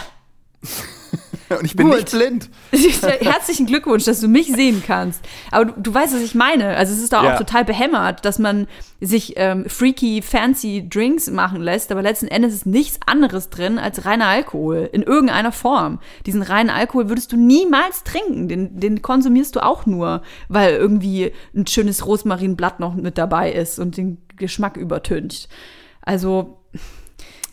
[1.49, 1.97] Und ich bin Gut.
[1.97, 2.49] nicht blind.
[3.21, 5.21] Herzlichen Glückwunsch, dass du mich sehen kannst.
[5.51, 6.75] Aber du, du weißt, was ich meine.
[6.75, 7.33] Also es ist doch ja.
[7.33, 8.67] auch total behämmert, dass man
[8.99, 14.05] sich ähm, freaky, fancy Drinks machen lässt, aber letzten Endes ist nichts anderes drin als
[14.05, 14.89] reiner Alkohol.
[14.91, 15.99] In irgendeiner Form.
[16.25, 18.47] Diesen reinen Alkohol würdest du niemals trinken.
[18.47, 23.79] Den, den konsumierst du auch nur, weil irgendwie ein schönes Rosmarinblatt noch mit dabei ist
[23.79, 25.47] und den Geschmack übertönt.
[26.01, 26.57] Also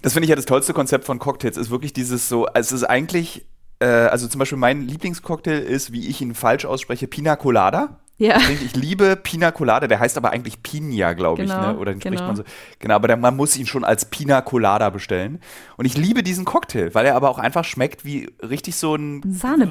[0.02, 2.82] das finde ich ja das tollste Konzept von Cocktails, ist wirklich dieses so, es ist
[2.82, 3.46] eigentlich
[3.82, 7.98] äh, also zum Beispiel mein Lieblingscocktail ist, wie ich ihn falsch ausspreche, Pina Colada.
[8.18, 8.36] Ja.
[8.38, 11.78] Ich, ich liebe Pina Colada, der heißt aber eigentlich Pina, glaube genau, ich, ne?
[11.78, 12.26] Oder den spricht genau.
[12.28, 12.44] man so.
[12.78, 15.40] Genau, aber der, man muss ihn schon als Pina Colada bestellen.
[15.76, 19.22] Und ich liebe diesen Cocktail, weil er aber auch einfach schmeckt wie richtig so ein,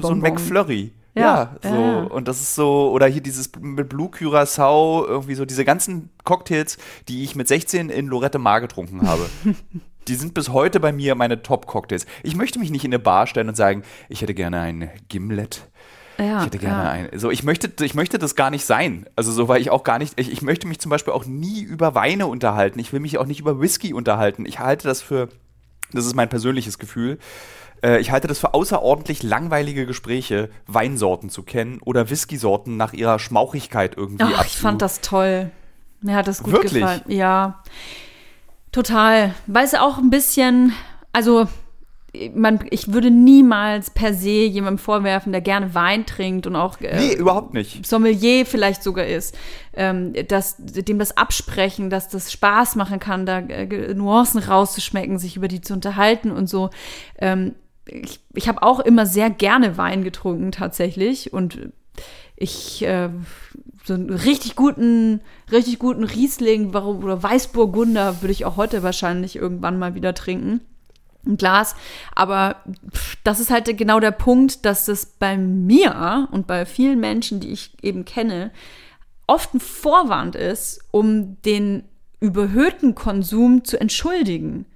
[0.02, 0.92] so ein McFlurry.
[1.14, 1.68] Ja, Ja, so.
[1.68, 2.02] ja.
[2.04, 6.78] Und das ist so, oder hier dieses mit Blue Curacao, irgendwie so diese ganzen Cocktails,
[7.08, 9.28] die ich mit 16 in Lorette Mar getrunken habe.
[10.08, 12.06] die sind bis heute bei mir meine Top-Cocktails.
[12.22, 15.68] Ich möchte mich nicht in eine Bar stellen und sagen, ich hätte gerne ein Gimlet.
[16.18, 16.90] Ja, Ich hätte gerne ja.
[16.90, 17.18] ein.
[17.18, 19.06] So, ich möchte, ich möchte das gar nicht sein.
[19.16, 21.62] Also so, weil ich auch gar nicht, ich, ich möchte mich zum Beispiel auch nie
[21.62, 22.78] über Weine unterhalten.
[22.78, 24.44] Ich will mich auch nicht über Whisky unterhalten.
[24.44, 25.28] Ich halte das für,
[25.92, 27.18] das ist mein persönliches Gefühl.
[27.82, 33.18] äh, Ich halte das für außerordentlich langweilige Gespräche, Weinsorten zu kennen oder Whiskysorten nach ihrer
[33.18, 35.50] Schmauchigkeit irgendwie Ach, ich fand das toll.
[36.02, 36.74] Mir hat das gut Wirklich?
[36.74, 37.02] gefallen.
[37.08, 37.62] Ja,
[38.72, 39.34] total.
[39.46, 40.72] Weil es auch ein bisschen,
[41.12, 41.46] also
[42.34, 46.96] man, ich würde niemals per se jemandem vorwerfen, der gerne Wein trinkt und auch äh,
[46.96, 47.86] Nee, überhaupt nicht.
[47.86, 49.36] Sommelier vielleicht sogar ist,
[49.74, 55.36] ähm, dass dem das Absprechen, dass das Spaß machen kann, da äh, Nuancen rauszuschmecken, sich
[55.36, 56.68] über die zu unterhalten und so.
[57.18, 57.54] Ähm,
[57.86, 61.72] ich ich habe auch immer sehr gerne Wein getrunken tatsächlich und
[62.36, 63.08] ich äh,
[63.84, 65.20] so einen richtig guten,
[65.50, 70.60] richtig guten Riesling warum, oder Weißburgunder würde ich auch heute wahrscheinlich irgendwann mal wieder trinken
[71.26, 71.74] ein Glas.
[72.14, 72.56] Aber
[72.92, 77.40] pff, das ist halt genau der Punkt, dass das bei mir und bei vielen Menschen,
[77.40, 78.50] die ich eben kenne,
[79.26, 81.84] oft ein Vorwand ist, um den
[82.20, 84.66] überhöhten Konsum zu entschuldigen.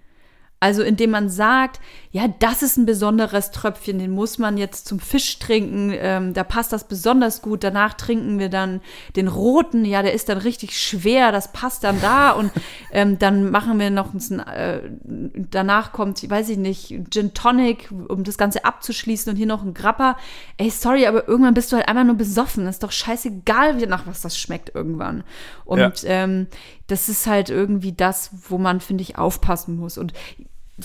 [0.59, 1.81] Also indem man sagt,
[2.13, 6.45] ja, das ist ein besonderes Tröpfchen, den muss man jetzt zum Fisch trinken, ähm, da
[6.45, 7.63] passt das besonders gut.
[7.63, 8.81] Danach trinken wir dann
[9.17, 12.31] den roten, ja, der ist dann richtig schwer, das passt dann da.
[12.31, 12.53] Und
[12.91, 14.81] ähm, dann machen wir noch ein, äh,
[15.51, 19.75] danach kommt, weiß ich nicht, Gin Tonic, um das Ganze abzuschließen und hier noch ein
[19.75, 20.17] Grappa.
[20.57, 22.67] Ey, sorry, aber irgendwann bist du halt einfach nur besoffen.
[22.67, 25.23] ist doch scheißegal, wie nach was das schmeckt irgendwann.
[25.67, 25.93] Und Ja.
[26.05, 26.47] ähm,
[26.87, 29.99] das ist halt irgendwie das, wo man, finde ich, aufpassen muss.
[29.99, 30.13] Und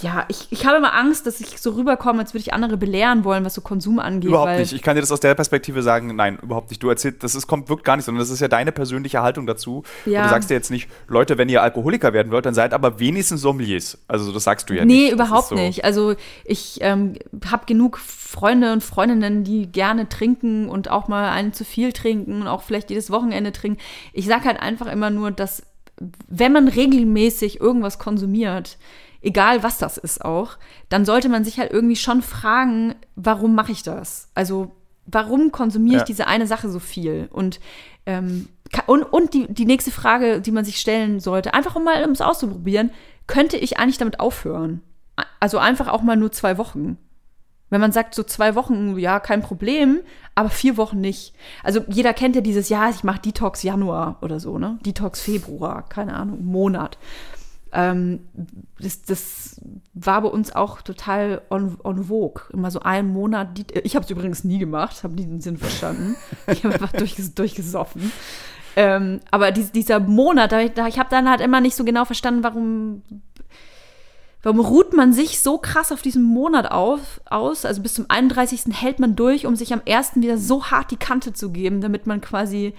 [0.02, 3.26] ja, ich, ich habe immer Angst, dass ich so rüberkomme, als würde ich andere belehren
[3.26, 4.30] wollen, was so Konsum angeht.
[4.30, 4.72] Überhaupt nicht.
[4.72, 6.82] Ich kann dir das aus der Perspektive sagen, nein, überhaupt nicht.
[6.82, 9.46] Du erzählst, das ist, kommt wirklich gar nicht, sondern das ist ja deine persönliche Haltung
[9.46, 9.84] dazu.
[10.06, 10.24] Und Ja.
[10.24, 13.42] du sagst dir jetzt nicht, Leute, wenn ihr Alkoholiker werden wollt, dann seid aber wenigstens
[13.42, 13.98] Sommeliers.
[14.08, 14.96] Also das sagst du ja nicht.
[14.96, 15.56] Nee, überhaupt so.
[15.56, 15.84] nicht.
[15.84, 17.16] Also ich ähm,
[17.52, 22.42] habe genug Freunde und Freundinnen, die gerne trinken und auch mal einen zu viel trinken
[22.42, 23.82] und auch vielleicht jedes Wochenende trinken.
[24.14, 25.64] Ich sage halt einfach immer nur, dass
[26.28, 28.78] wenn man regelmäßig irgendwas konsumiert,
[29.22, 30.58] egal was das ist auch,
[30.90, 34.30] dann sollte man sich halt irgendwie schon fragen, warum mache ich das?
[34.34, 34.72] Also
[35.06, 36.06] warum konsumiere ich Ja.
[36.06, 37.30] diese eine Sache so viel?
[37.32, 37.60] Und
[38.06, 38.48] ähm,
[38.88, 42.12] und, und die, die nächste Frage, die man sich stellen sollte, einfach um mal um
[42.12, 42.92] es auszuprobieren,
[43.28, 44.82] könnte ich eigentlich damit aufhören?
[45.42, 46.98] Also einfach auch mal nur zwei Wochen.
[47.72, 50.02] Wenn man sagt, so zwei Wochen, ja, kein Problem,
[50.36, 51.34] aber vier Wochen nicht.
[51.64, 54.78] Also jeder kennt ja dieses, ja, ich mache Detox Januar oder so, ne?
[54.86, 56.98] Detox Februar, keine Ahnung, Monat.
[57.74, 58.20] Ähm,
[58.80, 59.62] das, das
[59.94, 62.44] war bei uns auch total on, on vogue.
[62.52, 63.58] Immer so einen Monat.
[63.58, 66.16] Die, ich habe es übrigens nie gemacht, habe nie den Sinn verstanden.
[66.52, 68.12] Ich habe einfach durchges, durchgesoffen.
[68.76, 72.44] Ähm, aber dies, dieser Monat, da, ich habe dann halt immer nicht so genau verstanden,
[72.44, 73.04] warum,
[74.44, 77.66] warum ruht man sich so krass auf diesen Monat auf, aus?
[77.66, 78.64] Also bis zum 31.
[78.72, 80.16] hält man durch, um sich am 1.
[80.16, 82.74] wieder so hart die Kante zu geben, damit man quasi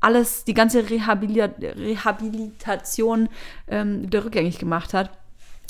[0.00, 3.28] alles, die ganze Rehabilita Rehabilitation
[3.66, 5.10] ähm, wieder rückgängig gemacht hat.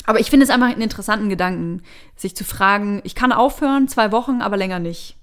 [0.05, 1.83] Aber ich finde es einfach einen interessanten Gedanken,
[2.15, 5.18] sich zu fragen, ich kann aufhören, zwei Wochen, aber länger nicht.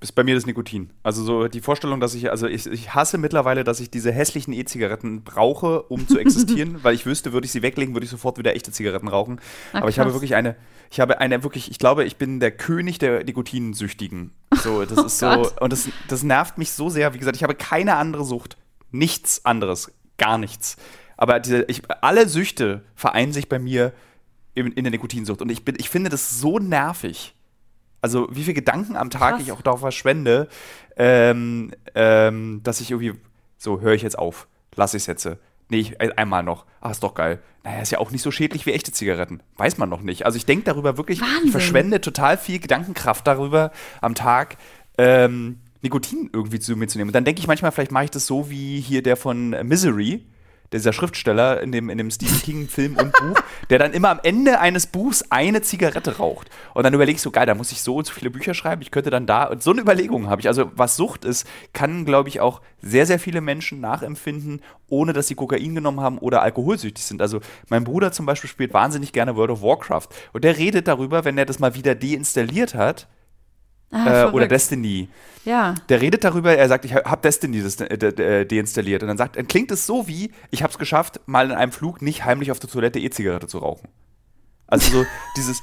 [0.00, 0.90] Ist bei mir das Nikotin.
[1.02, 4.52] Also so die Vorstellung, dass ich, also ich, ich hasse mittlerweile, dass ich diese hässlichen
[4.52, 8.38] E-Zigaretten brauche, um zu existieren, weil ich wüsste, würde ich sie weglegen, würde ich sofort
[8.38, 9.40] wieder echte Zigaretten rauchen.
[9.72, 10.56] Ah, Aber ich habe wirklich eine,
[10.90, 14.32] ich habe eine wirklich, ich glaube, ich bin der König der Nikotinsüchtigen.
[14.62, 15.60] So, das ist so, Oh Gott.
[15.62, 17.14] und das, das nervt mich so sehr.
[17.14, 18.56] Wie gesagt, ich habe keine andere Sucht.
[18.90, 19.90] Nichts anderes.
[20.18, 20.76] Gar nichts.
[21.16, 23.92] Aber diese, ich, alle Süchte vereinen sich bei mir
[24.54, 25.40] in, in der Nikotinsucht.
[25.42, 27.34] Und ich, bin, ich finde das so nervig.
[28.00, 29.42] Also, wie viele Gedanken am Tag Krass.
[29.42, 30.48] ich auch darauf verschwende,
[30.96, 33.14] ähm, ähm, dass ich irgendwie,
[33.58, 35.28] so, höre ich jetzt auf, lasse ich es jetzt.
[35.68, 36.64] Nee, ich, ein- einmal noch.
[36.80, 37.40] Ah, ist doch geil.
[37.64, 39.40] Naja, ist ja auch nicht so schädlich wie echte Zigaretten.
[39.56, 40.24] Weiß man noch nicht.
[40.26, 41.46] Also, ich denke darüber wirklich, Wahnsinn.
[41.46, 44.56] ich verschwende total viel Gedankenkraft darüber am Tag.
[44.98, 47.10] Ähm, Nikotin irgendwie zu mir zu nehmen.
[47.10, 50.24] Und dann denke ich manchmal, vielleicht mache ich das so wie hier der von Misery,
[50.72, 53.40] dieser Schriftsteller in dem, in dem Stephen King-Film und Buch,
[53.70, 56.50] der dann immer am Ende eines Buchs eine Zigarette raucht.
[56.74, 58.82] Und dann überlege ich so, geil, da muss ich so und so viele Bücher schreiben,
[58.82, 59.44] ich könnte dann da.
[59.44, 60.48] Und so eine Überlegung habe ich.
[60.48, 65.28] Also, was Sucht ist, kann, glaube ich, auch sehr, sehr viele Menschen nachempfinden, ohne dass
[65.28, 67.22] sie Kokain genommen haben oder alkoholsüchtig sind.
[67.22, 70.08] Also, mein Bruder zum Beispiel spielt wahnsinnig gerne World of Warcraft.
[70.32, 73.08] Und der redet darüber, wenn er das mal wieder deinstalliert hat.
[73.90, 74.48] Ah, Äh, oder.
[74.48, 75.08] Destiny.
[75.44, 75.74] Ja.
[75.88, 79.02] Der redet darüber, er sagt, ich habe Destiny des- äh, de, deinstalliert.
[79.02, 81.70] Und dann sagt, dann klingt es so wie, ich habe es geschafft, mal in einem
[81.72, 83.88] Flug nicht heimlich auf der Toilette E-Zigarette zu rauchen.
[84.66, 85.06] Also so
[85.36, 85.62] dieses,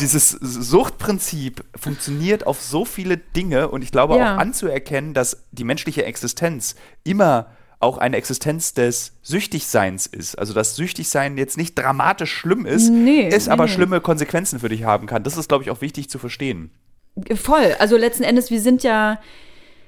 [0.00, 4.34] dieses Suchtprinzip funktioniert auf so viele Dinge und ich glaube Ja.
[4.36, 7.48] auch anzuerkennen, dass die menschliche Existenz immer
[7.80, 10.38] auch eine Existenz des Süchtigseins ist.
[10.38, 13.70] Also dass Süchtigsein jetzt nicht dramatisch schlimm ist, Nee, es nee, aber nee.
[13.72, 15.22] schlimme Konsequenzen für dich haben kann.
[15.22, 16.70] Das ist, glaube ich, auch wichtig zu verstehen.
[17.34, 17.74] Voll.
[17.78, 19.18] Also letzten Endes, wir sind ja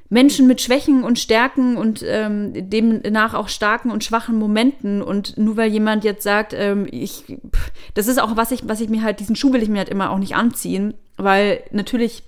[0.09, 5.03] Menschen mit Schwächen und Stärken und ähm, demnach auch starken und schwachen Momenten.
[5.03, 7.25] Und nur weil jemand jetzt sagt, ähm, ich,
[7.55, 9.79] pff, das ist auch was ich, was ich mir halt, diesen Schuh will ich mir
[9.79, 12.25] halt immer auch nicht anziehen, weil natürlich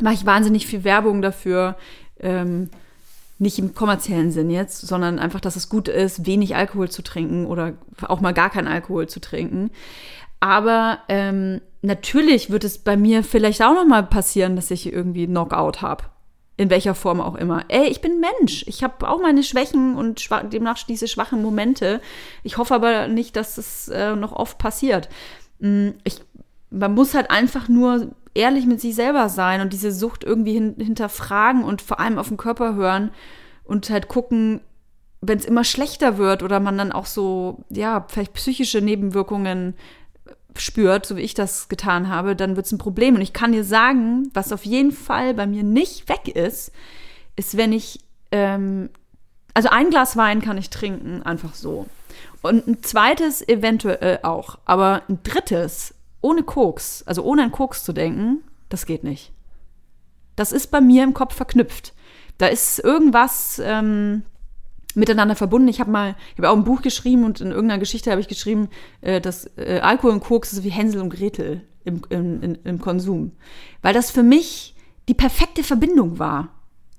[0.00, 1.76] mache ich wahnsinnig viel Werbung dafür,
[2.18, 2.68] ähm,
[3.38, 7.46] nicht im kommerziellen Sinn jetzt, sondern einfach, dass es gut ist, wenig Alkohol zu trinken
[7.46, 9.70] oder auch mal gar keinen Alkohol zu trinken.
[10.40, 15.26] Aber ähm, natürlich wird es bei mir vielleicht auch noch mal passieren, dass ich irgendwie
[15.26, 16.04] Knockout habe.
[16.56, 17.64] In welcher Form auch immer.
[17.68, 18.64] Ey, ich bin Mensch.
[18.66, 22.02] Ich habe auch meine Schwächen und schwa demnach diese schwachen Momente.
[22.42, 25.08] Ich hoffe aber nicht, dass es äh, noch oft passiert.
[25.60, 26.20] Mm, Ich,
[26.68, 30.74] man muss halt einfach nur ehrlich mit sich selber sein und diese Sucht irgendwie hin,
[30.78, 33.10] hinterfragen und vor allem auf den Körper hören
[33.64, 34.60] und halt gucken,
[35.22, 39.74] wenn es immer schlechter wird oder man dann auch so, ja, vielleicht psychische Nebenwirkungen
[40.56, 43.14] spürt, so wie ich das getan habe, dann wird es ein Problem.
[43.14, 46.72] Und ich kann dir sagen, was auf jeden Fall bei mir nicht weg ist,
[47.36, 48.00] ist, wenn ich,
[48.32, 48.90] ähm,
[49.54, 51.86] also ein Glas Wein kann ich trinken, einfach so.
[52.42, 54.58] Und ein zweites eventuell auch.
[54.64, 59.32] Aber ein drittes, ohne Koks, also ohne an Koks zu denken, das geht nicht.
[60.36, 61.92] Das ist bei mir im Kopf verknüpft.
[62.38, 64.22] Da ist irgendwas ähm,
[64.96, 65.68] miteinander verbunden.
[65.68, 68.28] Ich habe mal, ich habe auch ein Buch geschrieben und in irgendeiner Geschichte habe ich
[68.28, 68.68] geschrieben,
[69.00, 72.80] äh, dass äh, Alkohol und Koks ist wie Hänsel und Gretel im, im, im, im
[72.80, 73.32] Konsum.
[73.82, 74.74] Weil das für mich
[75.08, 76.48] die perfekte Verbindung war.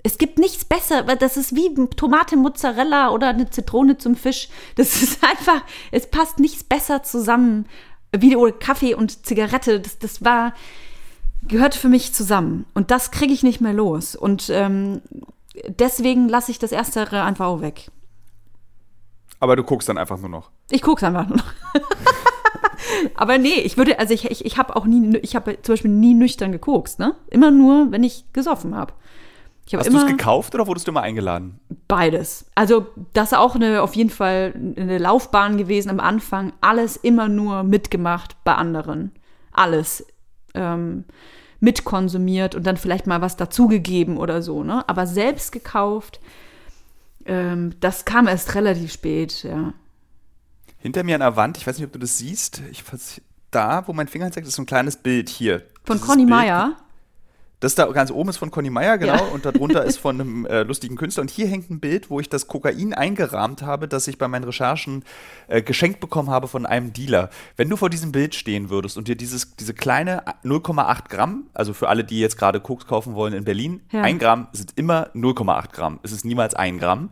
[0.04, 4.50] Es gibt nichts besser, weil das ist wie Tomate, Mozzarella oder eine Zitrone zum Fisch.
[4.76, 7.66] Das ist einfach, es passt nichts besser zusammen
[8.16, 9.80] wie Kaffee und Zigarette.
[9.80, 10.54] Das, das war,
[11.48, 12.66] gehört für mich zusammen.
[12.74, 14.16] Und das kriege ich nicht mehr los.
[14.16, 15.02] Und ähm,
[15.68, 17.90] deswegen lasse ich das Erstere einfach auch weg.
[19.40, 20.52] Aber du guckst dann einfach nur noch.
[20.70, 21.54] Ich gucke einfach nur noch.
[23.16, 25.92] Aber nee, ich würde, also ich, ich, ich habe auch nie, ich habe zum Beispiel
[25.92, 27.16] nie nüchtern gekokst, ne?
[27.30, 28.94] Immer nur, wenn ich gesoffen habe.
[29.72, 31.60] Habe Hast du es gekauft oder wurdest du immer eingeladen?
[31.88, 32.46] beides.
[32.56, 36.54] Also das ist auch eine, auf jeden Fall eine Laufbahn gewesen am Anfang.
[36.62, 39.12] Alles immer nur mitgemacht bei anderen.
[39.52, 40.06] Alles.
[40.54, 41.06] Ähm,
[41.62, 44.84] mitkonsumiert und dann vielleicht mal was dazugegeben oder so, ne?
[44.90, 46.20] Aber selbst gekauft,
[47.26, 49.74] ähm, das kam erst relativ spät, ja.
[50.80, 53.88] Hinter mir an der Wand, ich weiß nicht, ob du das siehst, ich, weiß- da,
[53.88, 55.62] wo mein Finger zeigt, ist so ein kleines Bild hier.
[55.84, 56.76] Von Conny Meyer.
[57.62, 59.22] Das da ganz oben ist von Conny Meyer, genau, Ja.
[59.22, 61.22] und darunter ist von einem äh, lustigen Künstler.
[61.22, 64.44] Und hier hängt ein Bild, wo ich das Kokain eingerahmt habe, das ich bei meinen
[64.44, 65.04] Recherchen
[65.48, 67.30] äh, geschenkt bekommen habe von einem Dealer.
[67.56, 71.74] Wenn du vor diesem Bild stehen würdest und dir dieses, diese kleine 0,8 Gramm, also
[71.74, 74.02] für alle, die jetzt gerade Koks kaufen wollen in Berlin, Ja.
[74.02, 76.00] ein Gramm sind immer 0,8 Gramm.
[76.04, 77.12] Es ist niemals ein Gramm.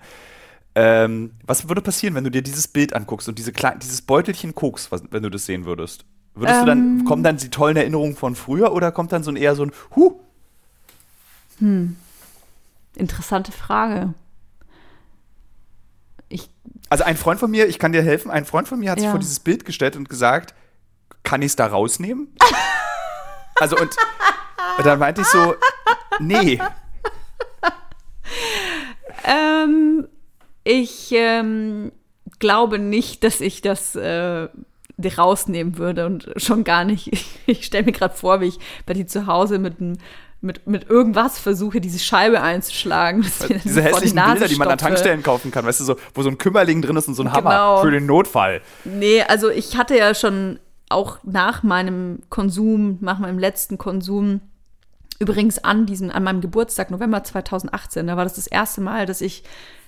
[0.75, 4.55] Ähm, was würde passieren, wenn du dir dieses Bild anguckst und diese klein, dieses Beutelchen
[4.55, 6.05] Koks, was, wenn du das sehen würdest?
[6.35, 6.67] Würdest du Ähm.
[6.67, 9.63] dann, kommen dann die tollen Erinnerungen von früher oder kommt dann so ein eher so
[9.63, 10.19] ein Huh,
[12.95, 14.13] Interessante Frage.
[16.27, 16.49] Ich,
[16.89, 19.05] Also ein Freund von mir, ich kann dir helfen, ein Freund von mir hat sich
[19.05, 19.11] Ja.
[19.11, 20.53] vor dieses Bild gestellt und gesagt,
[21.23, 22.35] kann ich es da rausnehmen?
[23.59, 23.95] also und,
[24.77, 25.55] und dann meinte ich so,
[26.19, 26.59] nee.
[29.25, 30.07] ähm,
[30.63, 31.91] ich ähm,
[32.39, 34.47] glaube nicht, dass ich das äh,
[35.17, 37.11] rausnehmen würde und schon gar nicht.
[37.47, 39.97] Ich stelle mir gerade vor, wie ich bei dir zu Hause mit einem
[40.41, 43.21] mit, mit irgendwas versuche, diese Scheibe einzuschlagen.
[43.63, 44.77] Diese die hässlichen Bilder, die man an.
[44.77, 47.31] Tankstellen kaufen kann, weißt du, so, wo so ein Kümmerling drin ist und so ein
[47.31, 47.81] Hammer Genau.
[47.81, 48.61] für den Notfall.
[48.85, 50.59] Nee, also ich hatte ja schon
[50.89, 54.41] auch nach meinem Konsum, nach meinem letzten Konsum,
[55.19, 59.19] übrigens an diesem, an meinem Geburtstag, November 2018, da war das das erste Mal, dass
[59.21, 59.43] ich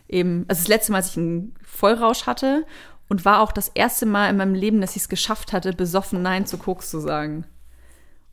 [0.10, 2.66] eben, also das letzte Mal, dass ich einen Vollrausch hatte
[3.08, 6.22] und war auch das erste Mal in meinem Leben, dass ich es geschafft hatte, besoffen
[6.22, 7.46] Nein zu Koks zu sagen.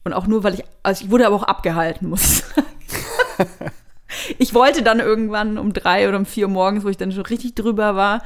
[0.09, 2.67] Und auch nur, weil ich, also ich wurde aber auch abgehalten, muss ich sagen.
[4.39, 7.55] Ich wollte dann irgendwann um drei oder um vier morgens, wo ich dann schon richtig
[7.55, 8.23] drüber war,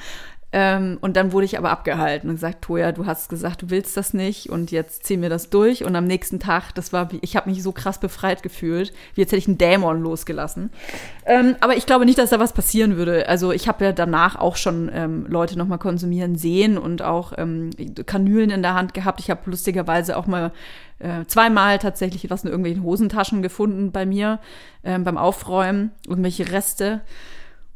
[0.55, 3.97] ähm, und dann wurde ich aber abgehalten und gesagt, Toja, du hast gesagt, du willst
[3.97, 5.83] das nicht und jetzt zieh mir das durch.
[5.85, 9.33] Und am nächsten Tag, das war ich habe mich so krass befreit gefühlt, wie jetzt
[9.33, 10.71] hätte ich einen Dämon losgelassen.
[11.25, 13.29] Ähm, aber ich glaube nicht, dass da was passieren würde.
[13.29, 17.71] Also ich habe ja danach auch schon ähm, Leute nochmal konsumieren sehen und auch ähm,
[18.05, 19.21] Kanülen in der Hand gehabt.
[19.21, 20.53] Ich habe lustigerweise auch mal
[20.99, 24.39] äh, zweimal tatsächlich was in irgendwelchen Hosentaschen gefunden bei mir
[24.85, 27.01] ähm, beim Aufräumen, irgendwelche Reste.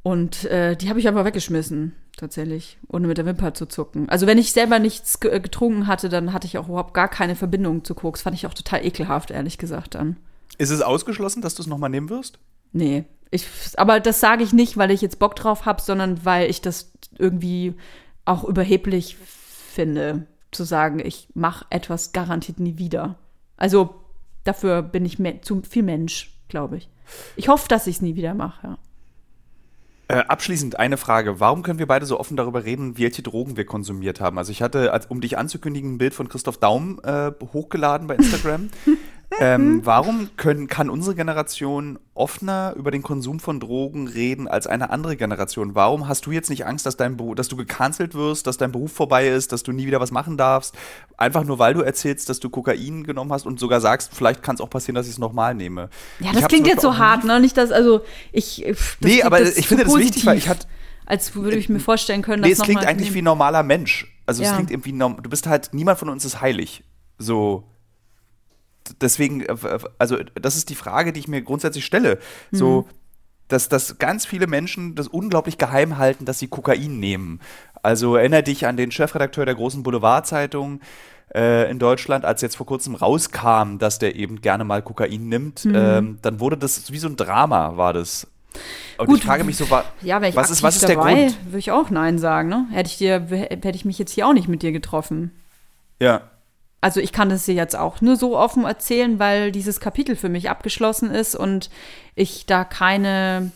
[0.02, 1.94] Und äh, die habe ich einfach weggeschmissen.
[2.16, 4.08] Tatsächlich, ohne mit der Wimper zu zucken.
[4.08, 7.84] Also wenn ich selber nichts getrunken hatte, dann hatte ich auch überhaupt gar keine Verbindung
[7.84, 8.22] zu Koks.
[8.22, 10.16] Fand ich auch total ekelhaft, ehrlich gesagt dann.
[10.58, 12.38] Ist es ausgeschlossen, dass du es nochmal nehmen wirst?
[12.72, 13.04] Nee.
[13.30, 13.46] Ich,
[13.76, 16.92] aber das sage ich nicht, weil ich jetzt Bock drauf habe, sondern weil ich das
[17.18, 17.74] irgendwie
[18.24, 23.16] auch überheblich finde, zu sagen, ich mache etwas garantiert nie wieder.
[23.56, 23.94] Also
[24.44, 26.88] dafür bin ich zu viel Mensch, glaube ich.
[27.36, 28.78] Ich hoffe, dass ich es nie wieder mache, ja.
[30.08, 31.40] Äh, abschließend eine Frage.
[31.40, 34.38] Warum können wir beide so offen darüber reden, welche Drogen wir konsumiert haben?
[34.38, 38.14] Also ich hatte, als, um dich anzukündigen, ein Bild von Christoph Daum äh, hochgeladen bei
[38.14, 38.70] Instagram.
[39.40, 44.90] Ähm, warum können, kann unsere Generation offener über den Konsum von Drogen reden als eine
[44.90, 45.74] andere Generation?
[45.74, 48.92] Warum hast du jetzt nicht Angst, dass, dein dass du gecancelt wirst, dass dein Beruf
[48.92, 50.74] vorbei ist, dass du nie wieder was machen darfst?
[51.16, 54.54] Einfach nur, weil du erzählst, dass du Kokain genommen hast und sogar sagst, vielleicht kann
[54.54, 55.90] es auch passieren, dass ich es nochmal nehme.
[56.20, 57.40] Ja, das klingt jetzt so hart, ne?
[57.40, 58.02] Nicht, dass, also
[58.32, 58.64] ich.
[58.66, 60.66] Das nee, aber ich finde das wichtig, weil ich hatte
[61.06, 64.12] als würde ich mir vorstellen können, dass nee, es klingt eigentlich wie ein normaler Mensch.
[64.26, 64.50] Also ja.
[64.50, 66.82] es klingt irgendwie, du bist halt, niemand von uns ist heilig.
[67.16, 67.64] So,
[69.00, 72.18] deswegen, äh, also das ist die Frage, die ich mir grundsätzlich stelle.
[72.50, 72.56] Mhm.
[72.56, 72.88] So,
[73.48, 77.40] dass, dass ganz viele Menschen das unglaublich geheim halten, dass sie Kokain nehmen.
[77.82, 80.80] Also erinnere dich an den Chefredakteur der großen Boulevardzeitung
[81.34, 85.64] äh, in Deutschland, als jetzt vor kurzem rauskam, dass der eben gerne mal Kokain nimmt.
[85.64, 85.74] Mhm.
[85.76, 88.26] Ähm, dann wurde das wie so ein Drama, war das.
[88.96, 91.36] Und Gut, ich frage mich so, wa ja, was, ist, was ist der Grund?
[91.44, 92.66] Würde ich auch Nein sagen, ne?
[92.70, 95.30] Hätte ich dir, hätte ich mich jetzt hier auch nicht mit dir getroffen.
[96.00, 96.22] Ja
[96.86, 100.28] also ich kann das dir jetzt auch nur so offen erzählen, weil dieses Kapitel für
[100.28, 101.68] mich abgeschlossen ist und
[102.14, 103.50] ich da keine,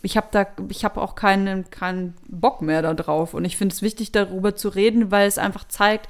[0.00, 3.34] ich habe da, ich habe auch keinen, keinen Bock mehr darauf.
[3.34, 6.08] Und ich finde es wichtig, darüber zu reden, weil es einfach zeigt,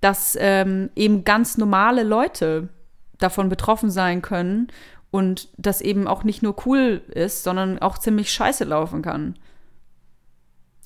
[0.00, 2.70] dass ähm, eben ganz normale Leute
[3.18, 4.72] davon betroffen sein können
[5.12, 9.38] und das eben auch nicht nur cool ist, sondern auch ziemlich scheiße laufen kann.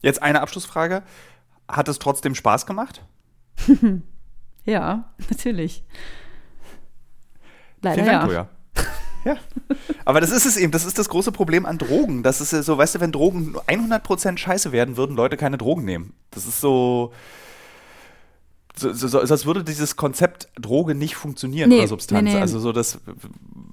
[0.03, 1.03] Jetzt eine Abschlussfrage.
[1.67, 3.01] Hat es trotzdem Spaß gemacht?
[4.65, 5.85] Ja, natürlich.
[7.81, 8.49] Leider Vielen Dank, ja.
[9.25, 9.37] Ja.
[10.05, 12.25] Aber das ist es eben, das ist das große Problem an Drogen.
[12.25, 16.13] Das ist so, weißt du, wenn Drogen 100% scheiße werden, würden Leute keine Drogen nehmen.
[16.33, 17.13] Das ist so,
[18.75, 22.25] so, so, als würde dieses Konzept Droge nicht funktionieren nee, oder Substanz.
[22.25, 22.41] Nee, nee.
[22.41, 22.99] Also so das,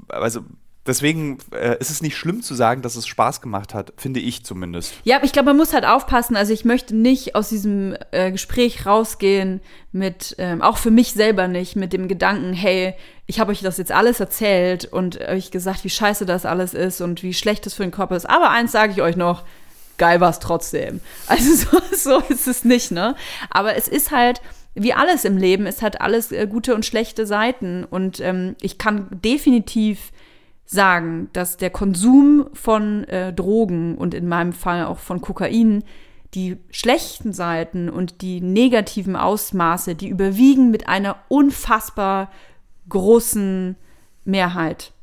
[0.07, 0.41] also
[0.89, 4.43] Deswegen äh, ist es nicht schlimm zu sagen, dass es Spaß gemacht hat, finde ich
[4.43, 4.95] zumindest.
[5.03, 6.35] Ja, aber ich glaube, man muss halt aufpassen.
[6.35, 9.61] Also ich möchte nicht aus diesem äh, Gespräch rausgehen
[9.91, 12.95] mit, ähm, auch für mich selber nicht, mit dem Gedanken, hey,
[13.27, 17.01] ich habe euch das jetzt alles erzählt und euch gesagt, wie scheiße das alles ist
[17.01, 18.27] und wie schlecht es für den Körper ist.
[18.27, 19.43] Aber eins sage ich euch noch,
[19.99, 21.01] geil war es trotzdem.
[21.27, 23.15] Also so, so ist es nicht, ne?
[23.51, 24.41] Aber es ist halt,
[24.73, 27.83] wie alles im Leben, es hat alles äh, gute und schlechte Seiten.
[27.83, 30.11] Und ähm, ich kann definitiv
[30.71, 35.83] sagen, dass der Konsum von äh, Drogen und in meinem Fall auch von Kokain
[36.35, 42.29] die schlechten Seiten und die negativen Ausmaße, die überwiegen mit einer unfassbar
[42.87, 43.77] großen
[44.25, 44.93] Mehrheit.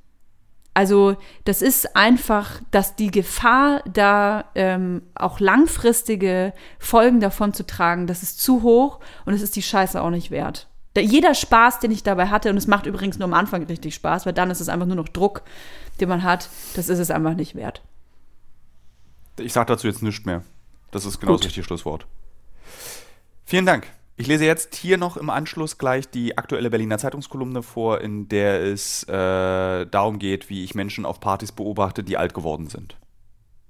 [0.73, 8.07] Also das ist einfach, dass die Gefahr, da ähm, auch langfristige Folgen davon zu tragen,
[8.07, 10.69] das ist zu hoch und es ist die Scheiße auch nicht wert
[11.01, 14.27] jeder Spaß, den ich dabei hatte, und es macht übrigens nur am Anfang richtig Spaß,
[14.27, 15.43] weil dann ist es einfach nur noch Druck,
[16.01, 17.83] den man hat, das ist es einfach nicht wert.
[19.39, 20.43] Ich sage dazu jetzt nichts mehr.
[20.91, 21.41] Das ist genau Gut.
[21.41, 22.07] das richtige Schlusswort.
[23.45, 23.87] Vielen Dank.
[24.19, 28.63] Ich lese jetzt hier noch im Anschluss gleich die aktuelle Berliner Zeitungskolumne vor, in der
[28.63, 32.97] es äh, darum geht, wie ich Menschen auf Partys beobachte, die alt geworden sind.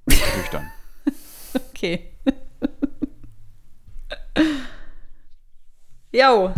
[0.06, 0.70] Nüchtern.
[1.70, 2.12] okay.
[6.12, 6.50] Jo.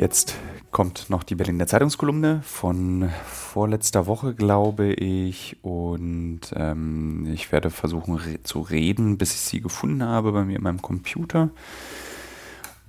[0.00, 0.34] Jetzt
[0.70, 5.58] kommt noch die Berliner Zeitungskolumne von vorletzter Woche, glaube ich.
[5.62, 10.56] Und ähm, ich werde versuchen re zu reden, bis ich sie gefunden habe bei mir
[10.56, 11.50] in meinem Computer.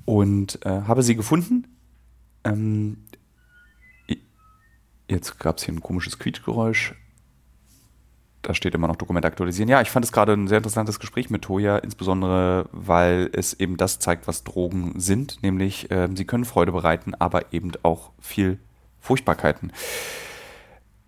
[0.05, 1.67] Und äh, habe sie gefunden.
[2.45, 3.03] Ähm,
[5.09, 6.95] jetzt gab es hier ein komisches Quietschgeräusch
[8.41, 9.69] da steht immer noch Dokument aktualisieren.
[9.69, 13.77] Ja, ich fand es gerade ein sehr interessantes Gespräch mit Toja, insbesondere weil es eben
[13.77, 18.59] das zeigt, was Drogen sind, nämlich äh, sie können Freude bereiten, aber eben auch viel
[18.99, 19.71] Furchtbarkeiten.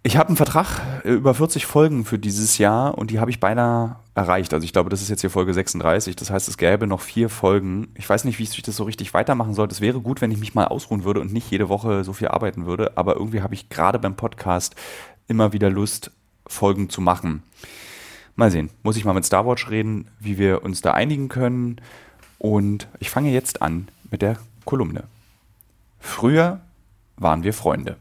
[0.06, 3.40] Ich habe einen Vertrag äh, über 40 Folgen für dieses Jahr und die habe ich
[3.40, 4.54] beinahe erreicht.
[4.54, 6.18] Also ich glaube, das ist jetzt hier Folge 36.
[6.18, 7.88] Das heißt, es gäbe noch vier Folgen.
[7.96, 9.74] Ich weiß nicht, wie ich das so richtig weitermachen sollte.
[9.74, 12.28] Es wäre gut, wenn ich mich mal ausruhen würde und nicht jede Woche so viel
[12.28, 12.98] arbeiten würde.
[12.98, 14.76] Aber irgendwie habe ich gerade beim Podcast
[15.28, 16.12] immer wieder Lust,
[16.54, 17.44] Folgen zu machen.
[18.36, 21.82] Mal sehen, muss ich mal mit Star Watch reden, wie wir uns da einigen können.
[22.40, 25.04] Und ich fange jetzt an mit der Kolumne.
[26.00, 26.62] Früher
[27.16, 27.98] waren wir Freunde.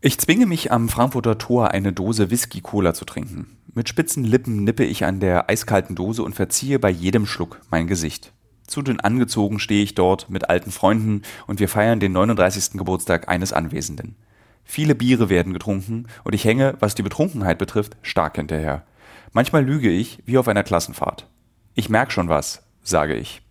[0.00, 3.56] Ich zwinge mich am Frankfurter Tor eine Dose Whisky-Cola zu trinken.
[3.74, 7.86] Mit spitzen Lippen nippe ich an der eiskalten Dose und verziehe bei jedem Schluck mein
[7.86, 8.32] Gesicht.
[8.66, 12.72] Zu dünn angezogen stehe ich dort mit alten Freunden und wir feiern den 39.
[12.78, 14.16] Geburtstag eines Anwesenden.
[14.64, 18.84] Viele Biere werden getrunken und ich hänge, was die Betrunkenheit betrifft, stark hinterher.
[19.32, 21.28] Manchmal lüge ich, wie auf einer Klassenfahrt.
[21.74, 23.42] Ich merk schon was, sage ich.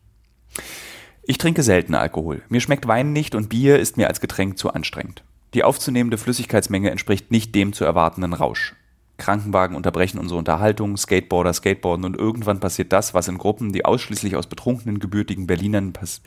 [1.23, 2.41] Ich trinke selten Alkohol.
[2.49, 5.23] Mir schmeckt Wein nicht und Bier ist mir als Getränk zu anstrengend.
[5.53, 8.75] Die aufzunehmende Flüssigkeitsmenge entspricht nicht dem zu erwartenden Rausch.
[9.17, 14.35] Krankenwagen unterbrechen unsere Unterhaltung, Skateboarder skateboarden und irgendwann passiert das, was in Gruppen, die ausschließlich
[14.35, 16.21] aus betrunkenen, gebürtigen Berlinern pass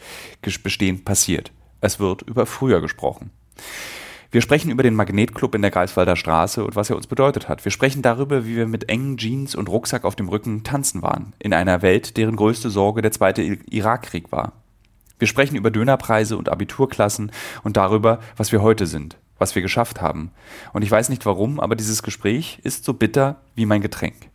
[0.63, 1.53] bestehen, passiert.
[1.81, 3.31] Es wird über früher gesprochen.
[4.31, 7.65] Wir sprechen über den Magnetclub in der Greifswalder Straße und was er uns bedeutet hat.
[7.65, 11.33] Wir sprechen darüber, wie wir mit engen Jeans und Rucksack auf dem Rücken tanzen waren,
[11.39, 14.53] in einer Welt, deren größte Sorge der zweite Irakkrieg war.
[15.19, 17.31] Wir sprechen über Dönerpreise und Abiturklassen
[17.63, 20.31] und darüber, was wir heute sind, was wir geschafft haben.
[20.73, 24.31] Und ich weiß nicht warum, aber dieses Gespräch ist so bitter wie mein Getränk.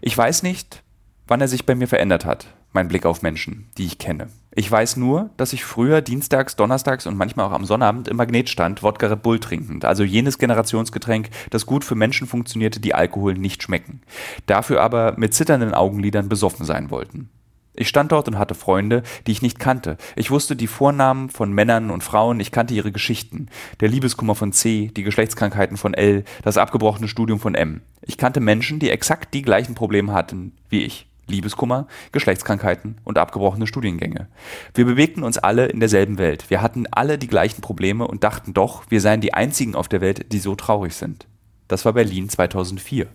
[0.00, 0.82] Ich weiß nicht,
[1.26, 4.28] wann er sich bei mir verändert hat, mein Blick auf Menschen, die ich kenne.
[4.52, 8.48] Ich weiß nur, dass ich früher dienstags, donnerstags und manchmal auch am Sonnabend im Magnet
[8.48, 13.34] stand, Wodka Red Bull trinkend, also jenes Generationsgetränk, das gut für Menschen funktionierte, die Alkohol
[13.34, 14.02] nicht schmecken,
[14.46, 17.30] dafür aber mit zitternden Augenlidern besoffen sein wollten.
[17.74, 19.96] Ich stand dort und hatte Freunde, die ich nicht kannte.
[20.16, 23.46] Ich wusste die Vornamen von Männern und Frauen, ich kannte ihre Geschichten.
[23.78, 27.82] Der Liebeskummer von C, die Geschlechtskrankheiten von L, das abgebrochene Studium von M.
[28.02, 31.06] Ich kannte Menschen, die exakt die gleichen Probleme hatten wie ich.
[31.30, 34.28] Liebeskummer, Geschlechtskrankheiten und abgebrochene Studiengänge.
[34.74, 36.50] Wir bewegten uns alle in derselben Welt.
[36.50, 40.00] Wir hatten alle die gleichen Probleme und dachten doch, wir seien die einzigen auf der
[40.00, 41.26] Welt, die so traurig sind.
[41.68, 43.06] Das war Berlin 2004.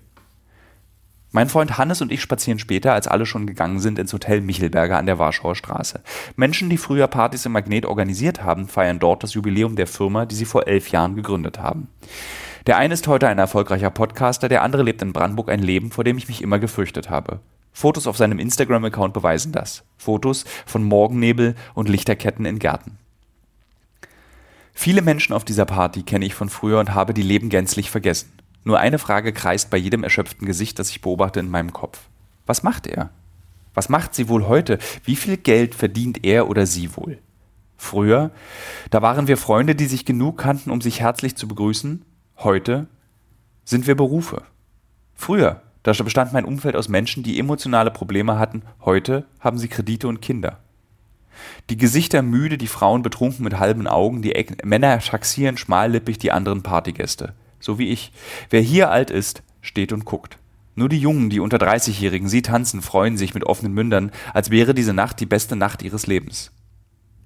[1.35, 4.97] Mein Freund Hannes und ich spazieren später, als alle schon gegangen sind, ins Hotel Michelberger
[4.97, 5.99] an der Warschauer Straße.
[6.37, 10.35] Menschen, die früher Partys im Magnet organisiert haben, feiern dort das Jubiläum der Firma, die
[10.35, 11.89] sie vor elf Jahren gegründet haben.
[12.67, 16.05] Der eine ist heute ein erfolgreicher Podcaster, der andere lebt in Brandenburg ein Leben, vor
[16.05, 17.41] dem ich mich immer gefürchtet habe.
[17.75, 19.83] Fotos auf seinem Instagram-Account beweisen das.
[19.97, 22.97] Fotos von Morgennebel und Lichterketten in Gärten.
[24.73, 28.31] Viele Menschen auf dieser Party kenne ich von früher und habe die Leben gänzlich vergessen.
[28.63, 31.99] Nur eine Frage kreist bei jedem erschöpften Gesicht, das ich beobachte, in meinem Kopf.
[32.45, 33.09] Was macht er?
[33.73, 34.79] Was macht sie wohl heute?
[35.03, 37.19] Wie viel Geld verdient er oder sie wohl?
[37.75, 38.31] Früher,
[38.89, 42.05] da waren wir Freunde, die sich genug kannten, um sich herzlich zu begrüßen.
[42.37, 42.87] Heute
[43.65, 44.43] sind wir Berufe.
[45.13, 48.63] Früher, da bestand mein Umfeld aus Menschen, die emotionale Probleme hatten.
[48.83, 50.59] Heute haben sie Kredite und Kinder.
[51.69, 54.33] Die Gesichter müde, die Frauen betrunken mit halben Augen, die
[54.63, 57.33] Männer taxieren schmallippig die anderen Partygäste
[57.65, 58.11] so wie ich.
[58.49, 60.37] Wer hier alt ist, steht und guckt.
[60.75, 64.73] Nur die Jungen, die unter 30-Jährigen, sie tanzen, freuen sich mit offenen Mündern, als wäre
[64.73, 66.51] diese Nacht die beste Nacht ihres Lebens.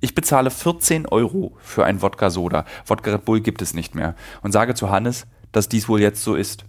[0.01, 4.51] Ich bezahle 14 Euro für ein Wodka-Soda, Wodka Red Bull gibt es nicht mehr, und
[4.51, 6.64] sage zu Hannes, dass dies wohl jetzt so ist.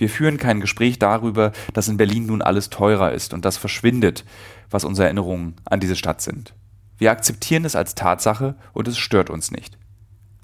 [0.00, 4.24] Wir führen kein Gespräch darüber, dass in Berlin nun alles teurer ist und das verschwindet,
[4.70, 6.54] was unsere Erinnerungen an diese Stadt sind.
[6.96, 9.76] Wir akzeptieren es als Tatsache und es stört uns nicht.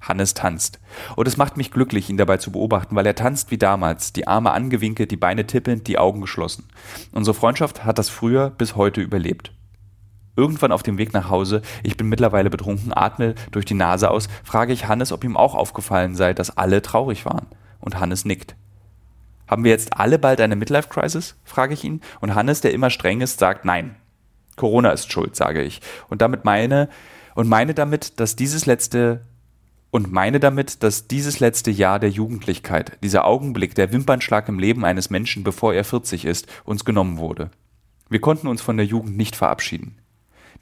[0.03, 0.79] Hannes tanzt.
[1.17, 4.29] Und es macht mich glücklich, ihn dabei zu beobachten, weil er tanzt wie damals, die
[4.29, 6.69] Arme angewinkelt, die Beine tippelnd, die Augen geschlossen.
[7.13, 9.53] Unsere Freundschaft hat das früher bis heute überlebt.
[10.37, 14.29] Irgendwann auf dem Weg nach Hause, ich bin mittlerweile betrunken, atme durch die Nase aus,
[14.45, 17.47] frage ich Hannes, ob ihm auch aufgefallen sei, dass alle traurig waren.
[17.81, 18.55] Und Hannes nickt.
[19.47, 21.37] Haben wir jetzt alle bald eine Midlife-Crisis?
[21.45, 22.01] frage ich ihn.
[22.21, 23.97] Und Hannes, der immer streng ist, sagt nein.
[24.57, 25.81] Corona ist schuld, sage ich.
[26.09, 26.89] Und damit meine,
[27.35, 29.23] und meine damit, dass dieses letzte
[29.91, 34.85] und meine damit, dass dieses letzte Jahr der Jugendlichkeit, dieser Augenblick, der Wimpernschlag im Leben
[34.85, 37.51] eines Menschen, bevor er 40 ist, uns genommen wurde.
[38.09, 39.99] Wir konnten uns von der Jugend nicht verabschieden.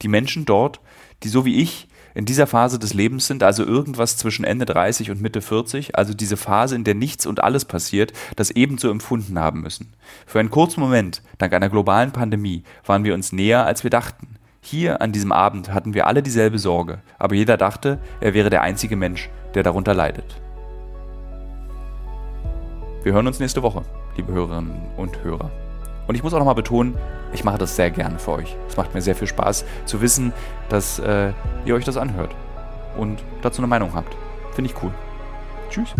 [0.02, 0.80] Die Menschen dort,
[1.22, 5.10] die so wie ich in dieser Phase des Lebens sind, also irgendwas zwischen Ende 30
[5.10, 9.38] und Mitte 40, also diese Phase, in der nichts und alles passiert, das ebenso empfunden
[9.38, 9.92] haben müssen.
[10.26, 14.36] Für einen kurzen Moment, dank einer globalen Pandemie, waren wir uns näher, als wir dachten.
[14.60, 18.62] Hier an diesem Abend hatten wir alle dieselbe Sorge, aber jeder dachte, er wäre der
[18.62, 20.40] einzige Mensch, der darunter leidet.
[23.02, 23.82] Wir hören uns nächste Woche,
[24.16, 25.50] liebe Hörerinnen und Hörer.
[26.06, 26.96] Und ich muss auch nochmal betonen,
[27.32, 28.56] ich mache das sehr gerne für euch.
[28.68, 30.32] Es macht mir sehr viel Spaß zu wissen,
[30.68, 31.32] dass äh,
[31.64, 32.34] ihr euch das anhört
[32.96, 34.16] und dazu eine Meinung habt.
[34.52, 34.92] Finde ich cool.
[35.70, 35.94] Tschüss.